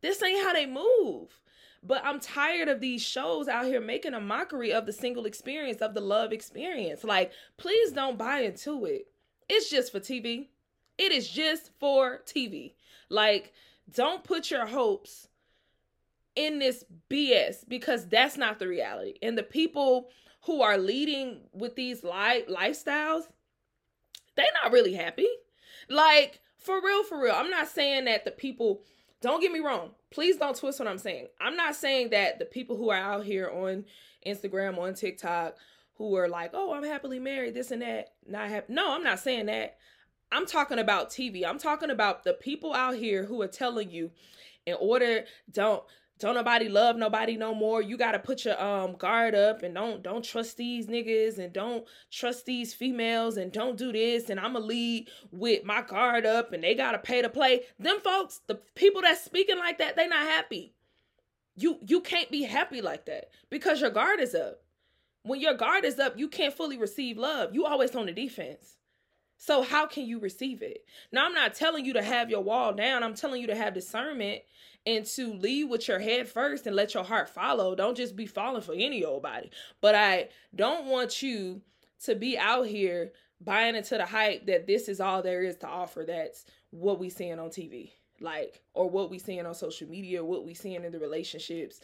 this 0.00 0.22
ain't 0.22 0.44
how 0.44 0.52
they 0.52 0.66
move. 0.66 1.40
But 1.82 2.04
I'm 2.04 2.20
tired 2.20 2.68
of 2.68 2.80
these 2.80 3.02
shows 3.02 3.48
out 3.48 3.66
here 3.66 3.80
making 3.80 4.14
a 4.14 4.20
mockery 4.20 4.72
of 4.72 4.86
the 4.86 4.92
single 4.92 5.26
experience, 5.26 5.82
of 5.82 5.94
the 5.94 6.00
love 6.00 6.32
experience. 6.32 7.04
Like, 7.04 7.32
please 7.56 7.92
don't 7.92 8.16
buy 8.16 8.40
into 8.40 8.84
it. 8.84 9.06
It's 9.48 9.70
just 9.70 9.92
for 9.92 10.00
TV. 10.00 10.48
It 10.96 11.12
is 11.12 11.28
just 11.28 11.70
for 11.78 12.20
TV. 12.26 12.74
Like, 13.10 13.52
don't 13.92 14.24
put 14.24 14.50
your 14.50 14.66
hopes 14.66 15.28
in 16.36 16.58
this 16.58 16.84
BS 17.10 17.68
because 17.68 18.06
that's 18.06 18.36
not 18.36 18.58
the 18.58 18.68
reality. 18.68 19.14
And 19.22 19.36
the 19.36 19.42
people 19.42 20.08
who 20.42 20.62
are 20.62 20.78
leading 20.78 21.40
with 21.52 21.74
these 21.74 22.02
li- 22.02 22.44
lifestyles, 22.48 23.24
they 24.36 24.44
not 24.62 24.72
really 24.72 24.94
happy. 24.94 25.28
Like, 25.88 26.40
for 26.58 26.80
real, 26.82 27.04
for 27.04 27.20
real. 27.20 27.34
I'm 27.34 27.50
not 27.50 27.68
saying 27.68 28.06
that 28.06 28.24
the 28.24 28.30
people, 28.30 28.82
don't 29.20 29.40
get 29.40 29.52
me 29.52 29.60
wrong. 29.60 29.90
Please 30.10 30.36
don't 30.36 30.56
twist 30.56 30.78
what 30.78 30.88
I'm 30.88 30.98
saying. 30.98 31.26
I'm 31.40 31.56
not 31.56 31.74
saying 31.74 32.10
that 32.10 32.38
the 32.38 32.44
people 32.44 32.76
who 32.76 32.90
are 32.90 32.96
out 32.96 33.24
here 33.24 33.50
on 33.50 33.84
Instagram, 34.26 34.78
on 34.78 34.94
TikTok, 34.94 35.56
who 35.96 36.16
are 36.16 36.28
like, 36.28 36.50
oh, 36.54 36.72
I'm 36.74 36.84
happily 36.84 37.18
married, 37.18 37.54
this 37.54 37.70
and 37.70 37.82
that, 37.82 38.14
not 38.26 38.48
happy. 38.48 38.72
No, 38.72 38.94
I'm 38.94 39.04
not 39.04 39.20
saying 39.20 39.46
that. 39.46 39.76
I'm 40.32 40.46
talking 40.46 40.78
about 40.78 41.10
TV. 41.10 41.44
I'm 41.46 41.58
talking 41.58 41.90
about 41.90 42.24
the 42.24 42.32
people 42.32 42.74
out 42.74 42.96
here 42.96 43.24
who 43.24 43.40
are 43.42 43.48
telling 43.48 43.90
you, 43.90 44.10
in 44.66 44.74
order, 44.80 45.24
don't 45.52 45.84
don't 46.20 46.34
nobody 46.34 46.68
love 46.68 46.96
nobody 46.96 47.36
no 47.36 47.54
more. 47.54 47.82
You 47.82 47.96
gotta 47.96 48.18
put 48.18 48.44
your 48.44 48.60
um 48.62 48.94
guard 48.94 49.34
up 49.34 49.62
and 49.62 49.74
don't 49.74 50.02
don't 50.02 50.24
trust 50.24 50.56
these 50.56 50.86
niggas 50.86 51.38
and 51.38 51.52
don't 51.52 51.84
trust 52.10 52.46
these 52.46 52.72
females 52.72 53.36
and 53.36 53.50
don't 53.50 53.76
do 53.76 53.92
this 53.92 54.30
and 54.30 54.38
I'ma 54.38 54.60
lead 54.60 55.08
with 55.32 55.64
my 55.64 55.82
guard 55.82 56.24
up 56.24 56.52
and 56.52 56.62
they 56.62 56.74
gotta 56.74 56.98
pay 56.98 57.22
to 57.22 57.28
play. 57.28 57.62
Them 57.78 57.98
folks, 58.00 58.40
the 58.46 58.60
people 58.74 59.02
that's 59.02 59.24
speaking 59.24 59.58
like 59.58 59.78
that, 59.78 59.96
they 59.96 60.06
not 60.06 60.26
happy. 60.26 60.74
You 61.56 61.78
you 61.86 62.00
can't 62.00 62.30
be 62.30 62.42
happy 62.42 62.80
like 62.80 63.06
that 63.06 63.30
because 63.50 63.80
your 63.80 63.90
guard 63.90 64.20
is 64.20 64.34
up. 64.34 64.62
When 65.24 65.40
your 65.40 65.54
guard 65.54 65.84
is 65.84 65.98
up, 65.98 66.18
you 66.18 66.28
can't 66.28 66.54
fully 66.54 66.76
receive 66.78 67.18
love. 67.18 67.54
You 67.54 67.64
always 67.64 67.94
on 67.96 68.06
the 68.06 68.12
defense. 68.12 68.76
So 69.36 69.62
how 69.62 69.86
can 69.86 70.06
you 70.06 70.18
receive 70.18 70.62
it? 70.62 70.84
Now 71.12 71.26
I'm 71.26 71.34
not 71.34 71.54
telling 71.54 71.84
you 71.84 71.92
to 71.94 72.02
have 72.02 72.30
your 72.30 72.42
wall 72.42 72.72
down. 72.72 73.02
I'm 73.02 73.14
telling 73.14 73.40
you 73.40 73.48
to 73.48 73.56
have 73.56 73.74
discernment 73.74 74.42
and 74.86 75.04
to 75.06 75.32
lead 75.34 75.64
with 75.64 75.88
your 75.88 75.98
head 75.98 76.28
first 76.28 76.66
and 76.66 76.76
let 76.76 76.94
your 76.94 77.04
heart 77.04 77.28
follow. 77.28 77.74
Don't 77.74 77.96
just 77.96 78.16
be 78.16 78.26
falling 78.26 78.62
for 78.62 78.74
any 78.74 79.04
old 79.04 79.22
body. 79.22 79.50
But 79.80 79.94
I 79.94 80.28
don't 80.54 80.86
want 80.86 81.22
you 81.22 81.62
to 82.04 82.14
be 82.14 82.36
out 82.38 82.66
here 82.66 83.12
buying 83.40 83.76
into 83.76 83.96
the 83.96 84.06
hype 84.06 84.46
that 84.46 84.66
this 84.66 84.88
is 84.88 85.00
all 85.00 85.22
there 85.22 85.42
is 85.42 85.56
to 85.56 85.68
offer. 85.68 86.04
That's 86.06 86.44
what 86.70 86.98
we 86.98 87.08
seeing 87.08 87.38
on 87.38 87.50
TV, 87.50 87.92
like, 88.20 88.60
or 88.74 88.88
what 88.88 89.10
we 89.10 89.18
seeing 89.18 89.46
on 89.46 89.54
social 89.54 89.88
media, 89.88 90.24
what 90.24 90.44
we 90.44 90.54
seeing 90.54 90.84
in 90.84 90.92
the 90.92 90.98
relationships 90.98 91.80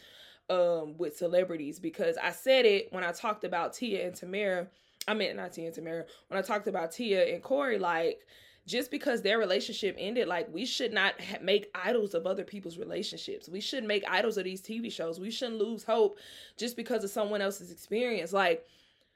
um 0.49 0.97
with 0.99 1.17
celebrities. 1.17 1.79
Because 1.79 2.17
I 2.23 2.33
said 2.33 2.67
it 2.67 2.93
when 2.93 3.05
I 3.05 3.13
talked 3.13 3.45
about 3.45 3.73
Tia 3.73 4.07
and 4.07 4.15
Tamera. 4.15 4.69
I 5.09 5.15
meant 5.15 5.37
not 5.37 5.53
Tia 5.53 5.67
and 5.67 5.75
Tamera. 5.75 6.05
When 6.29 6.39
I 6.39 6.43
talked 6.43 6.67
about 6.67 6.93
Tia 6.93 7.35
and 7.35 7.43
Cory, 7.43 7.79
like 7.79 8.27
just 8.67 8.91
because 8.91 9.23
their 9.23 9.39
relationship 9.39 9.97
ended, 9.99 10.29
like 10.29 10.53
we 10.53 10.65
should 10.65 10.93
not 10.93 11.21
ha- 11.21 11.39
make 11.43 11.71
idols 11.75 12.15
of 12.15 12.27
other 12.27 12.45
people's 12.45 12.79
relationships. 12.79 13.49
We 13.49 13.61
shouldn't 13.61 13.89
make 13.89 14.05
idols 14.09 14.39
of 14.39 14.45
these 14.45 14.63
TV 14.63 14.93
shows. 14.93 15.19
We 15.19 15.31
shouldn't 15.31 15.59
lose 15.59 15.83
hope 15.83 16.19
just 16.57 16.77
because 16.77 17.03
of 17.03 17.11
someone 17.11 17.41
else's 17.41 17.71
experience. 17.71 18.33
Like, 18.33 18.65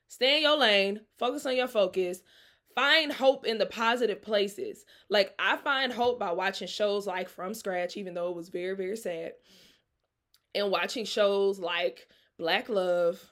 stay 0.09 0.38
in 0.38 0.42
your 0.42 0.57
lane, 0.57 1.01
focus 1.18 1.47
on 1.47 1.57
your 1.57 1.68
focus, 1.68 2.23
find 2.75 3.12
hope 3.12 3.47
in 3.47 3.59
the 3.59 3.66
positive 3.66 4.23
places. 4.23 4.85
Like, 5.09 5.35
I 5.38 5.57
find 5.59 5.92
hope 5.92 6.18
by 6.18 6.33
watching 6.33 6.68
shows 6.68 7.07
like 7.07 7.29
From 7.29 7.55
Scratch, 7.55 7.97
even 7.97 8.14
though 8.14 8.31
it 8.31 8.37
was 8.37 8.49
very, 8.49 8.75
very 8.75 8.97
sad, 8.97 9.33
and 10.55 10.70
watching 10.70 11.05
shows 11.05 11.59
like 11.59 12.09
Black 12.38 12.68
Love 12.68 13.23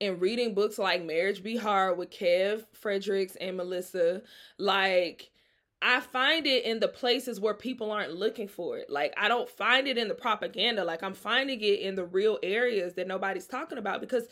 and 0.00 0.20
reading 0.20 0.54
books 0.54 0.78
like 0.78 1.04
Marriage 1.04 1.42
Be 1.42 1.56
Hard 1.56 1.98
with 1.98 2.10
Kev 2.10 2.64
Fredericks 2.72 3.36
and 3.36 3.56
Melissa. 3.56 4.22
Like, 4.58 5.30
I 5.80 6.00
find 6.00 6.46
it 6.46 6.64
in 6.64 6.80
the 6.80 6.88
places 6.88 7.38
where 7.38 7.54
people 7.54 7.92
aren't 7.92 8.14
looking 8.14 8.48
for 8.48 8.78
it. 8.78 8.90
Like 8.90 9.14
I 9.16 9.28
don't 9.28 9.48
find 9.48 9.86
it 9.86 9.96
in 9.96 10.08
the 10.08 10.14
propaganda. 10.14 10.84
Like 10.84 11.02
I'm 11.02 11.14
finding 11.14 11.60
it 11.60 11.80
in 11.80 11.94
the 11.94 12.04
real 12.04 12.38
areas 12.42 12.94
that 12.94 13.06
nobody's 13.06 13.46
talking 13.46 13.78
about 13.78 14.00
because 14.00 14.26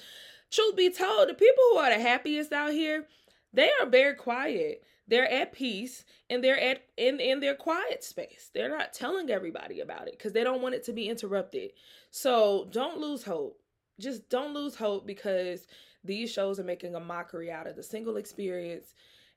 truth 0.51 0.77
be 0.77 0.91
told, 0.91 1.29
the 1.29 1.35
people 1.35 1.63
who 1.71 1.79
are 1.79 1.91
the 1.91 2.01
happiest 2.01 2.53
out 2.53 2.73
here, 2.73 3.07
they 3.53 3.71
are 3.81 3.87
very 3.87 4.15
quiet. 4.15 4.83
They're 5.07 5.31
at 5.31 5.53
peace 5.53 6.05
and 6.29 6.43
they're 6.43 6.59
at 6.59 6.83
in 6.97 7.21
in 7.21 7.39
their 7.39 7.55
quiet 7.55 8.03
space. 8.03 8.51
They're 8.53 8.69
not 8.69 8.93
telling 8.93 9.31
everybody 9.31 9.79
about 9.79 10.09
it 10.09 10.19
cuz 10.19 10.33
they 10.33 10.43
don't 10.43 10.63
want 10.63 10.75
it 10.75 10.83
to 10.85 10.93
be 10.93 11.09
interrupted. 11.09 11.73
So, 12.11 12.67
don't 12.73 12.99
lose 12.99 13.23
hope. 13.23 13.61
Just 14.01 14.29
don't 14.29 14.55
lose 14.55 14.75
hope 14.75 15.07
because 15.07 15.67
these 16.05 16.31
shows 16.31 16.61
are 16.61 16.65
making 16.65 16.95
a 16.95 17.01
mockery 17.01 17.51
out 17.51 17.67
of 17.67 17.77
the 17.77 17.83
single 17.83 18.17
experience 18.17 18.95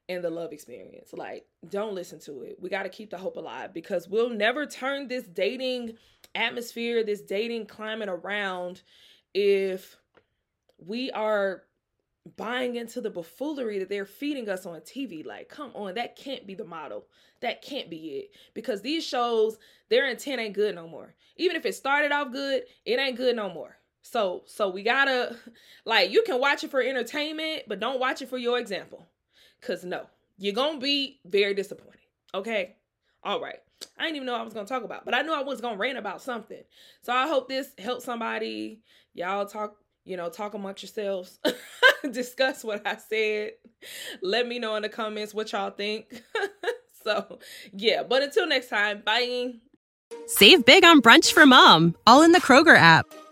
and 0.08 0.24
the 0.24 0.30
love 0.30 0.52
experience. 0.52 1.14
Like, 1.14 1.46
don't 1.70 1.94
listen 1.94 2.20
to 2.22 2.42
it. 2.42 2.58
We 2.60 2.70
got 2.70 2.84
to 2.84 2.90
keep 2.90 3.12
the 3.12 3.18
hope 3.18 3.38
alive 3.38 3.74
because 3.74 4.10
we'll 4.10 4.30
never 4.32 4.66
turn 4.66 5.08
this 5.08 5.26
dating 5.26 5.94
atmosphere, 6.36 7.04
this 7.04 7.22
dating 7.22 7.68
climate 7.68 8.10
around 8.10 8.82
if 9.34 9.98
we 10.78 11.12
are 11.12 11.64
buying 12.36 12.76
into 12.76 13.02
the 13.02 13.10
buffoonery 13.10 13.80
that 13.80 13.90
they're 13.90 14.06
feeding 14.06 14.50
us 14.50 14.66
on 14.66 14.80
TV. 14.82 15.26
Like, 15.26 15.50
come 15.50 15.72
on, 15.74 15.96
that 15.96 16.16
can't 16.16 16.46
be 16.46 16.56
the 16.56 16.66
model. 16.66 17.06
That 17.42 17.62
can't 17.62 17.90
be 17.90 17.98
it. 17.98 18.32
Because 18.54 18.82
these 18.82 19.06
shows, 19.06 19.58
their 19.90 20.10
intent 20.10 20.42
ain't 20.42 20.56
good 20.56 20.76
no 20.76 20.88
more. 20.88 21.16
Even 21.38 21.56
if 21.56 21.66
it 21.66 21.76
started 21.76 22.12
off 22.12 22.32
good, 22.32 22.64
it 22.86 23.00
ain't 23.00 23.18
good 23.18 23.36
no 23.36 23.50
more. 23.52 23.79
So, 24.12 24.42
so 24.46 24.70
we 24.70 24.82
gotta 24.84 25.36
like 25.86 26.12
you 26.12 26.24
can 26.24 26.40
watch 26.40 26.64
it 26.64 26.72
for 26.72 26.82
entertainment, 26.82 27.64
but 27.68 27.80
don't 27.80 28.00
watch 28.00 28.22
it 28.22 28.30
for 28.30 28.38
your 28.38 28.58
example. 28.58 29.08
Cause 29.62 29.84
no, 29.84 30.08
you're 30.38 30.54
gonna 30.54 30.80
be 30.80 31.20
very 31.26 31.54
disappointed. 31.54 32.00
Okay. 32.34 32.76
All 33.24 33.42
right. 33.42 33.60
I 33.98 34.04
didn't 34.04 34.18
even 34.18 34.26
know 34.26 34.36
I 34.36 34.42
was 34.42 34.54
gonna 34.54 34.68
talk 34.68 34.84
about, 34.84 35.06
but 35.06 35.14
I 35.14 35.22
knew 35.22 35.34
I 35.34 35.44
was 35.44 35.62
gonna 35.62 35.78
rant 35.78 35.98
about 35.98 36.22
something. 36.22 36.64
So 37.02 37.14
I 37.14 37.28
hope 37.28 37.48
this 37.48 37.72
helps 37.78 38.06
somebody. 38.06 38.82
Y'all 39.14 39.46
talk, 39.46 39.76
you 40.06 40.18
know, 40.18 40.30
talk 40.30 40.54
amongst 40.54 40.84
yourselves. 40.84 41.40
Discuss 42.12 42.64
what 42.64 42.88
I 42.88 42.98
said. 42.98 43.52
Let 44.22 44.48
me 44.48 44.58
know 44.58 44.76
in 44.76 44.82
the 44.82 44.90
comments 44.90 45.34
what 45.34 45.52
y'all 45.52 45.72
think. 45.72 46.24
so 47.04 47.40
yeah, 47.74 48.04
but 48.04 48.24
until 48.24 48.48
next 48.48 48.70
time, 48.70 49.04
bye. 49.06 49.54
Save 50.26 50.66
big 50.66 50.84
on 50.84 51.02
brunch 51.02 51.32
for 51.32 51.46
mom, 51.46 51.96
all 52.08 52.24
in 52.24 52.32
the 52.32 52.42
Kroger 52.42 52.76
app. 52.76 53.06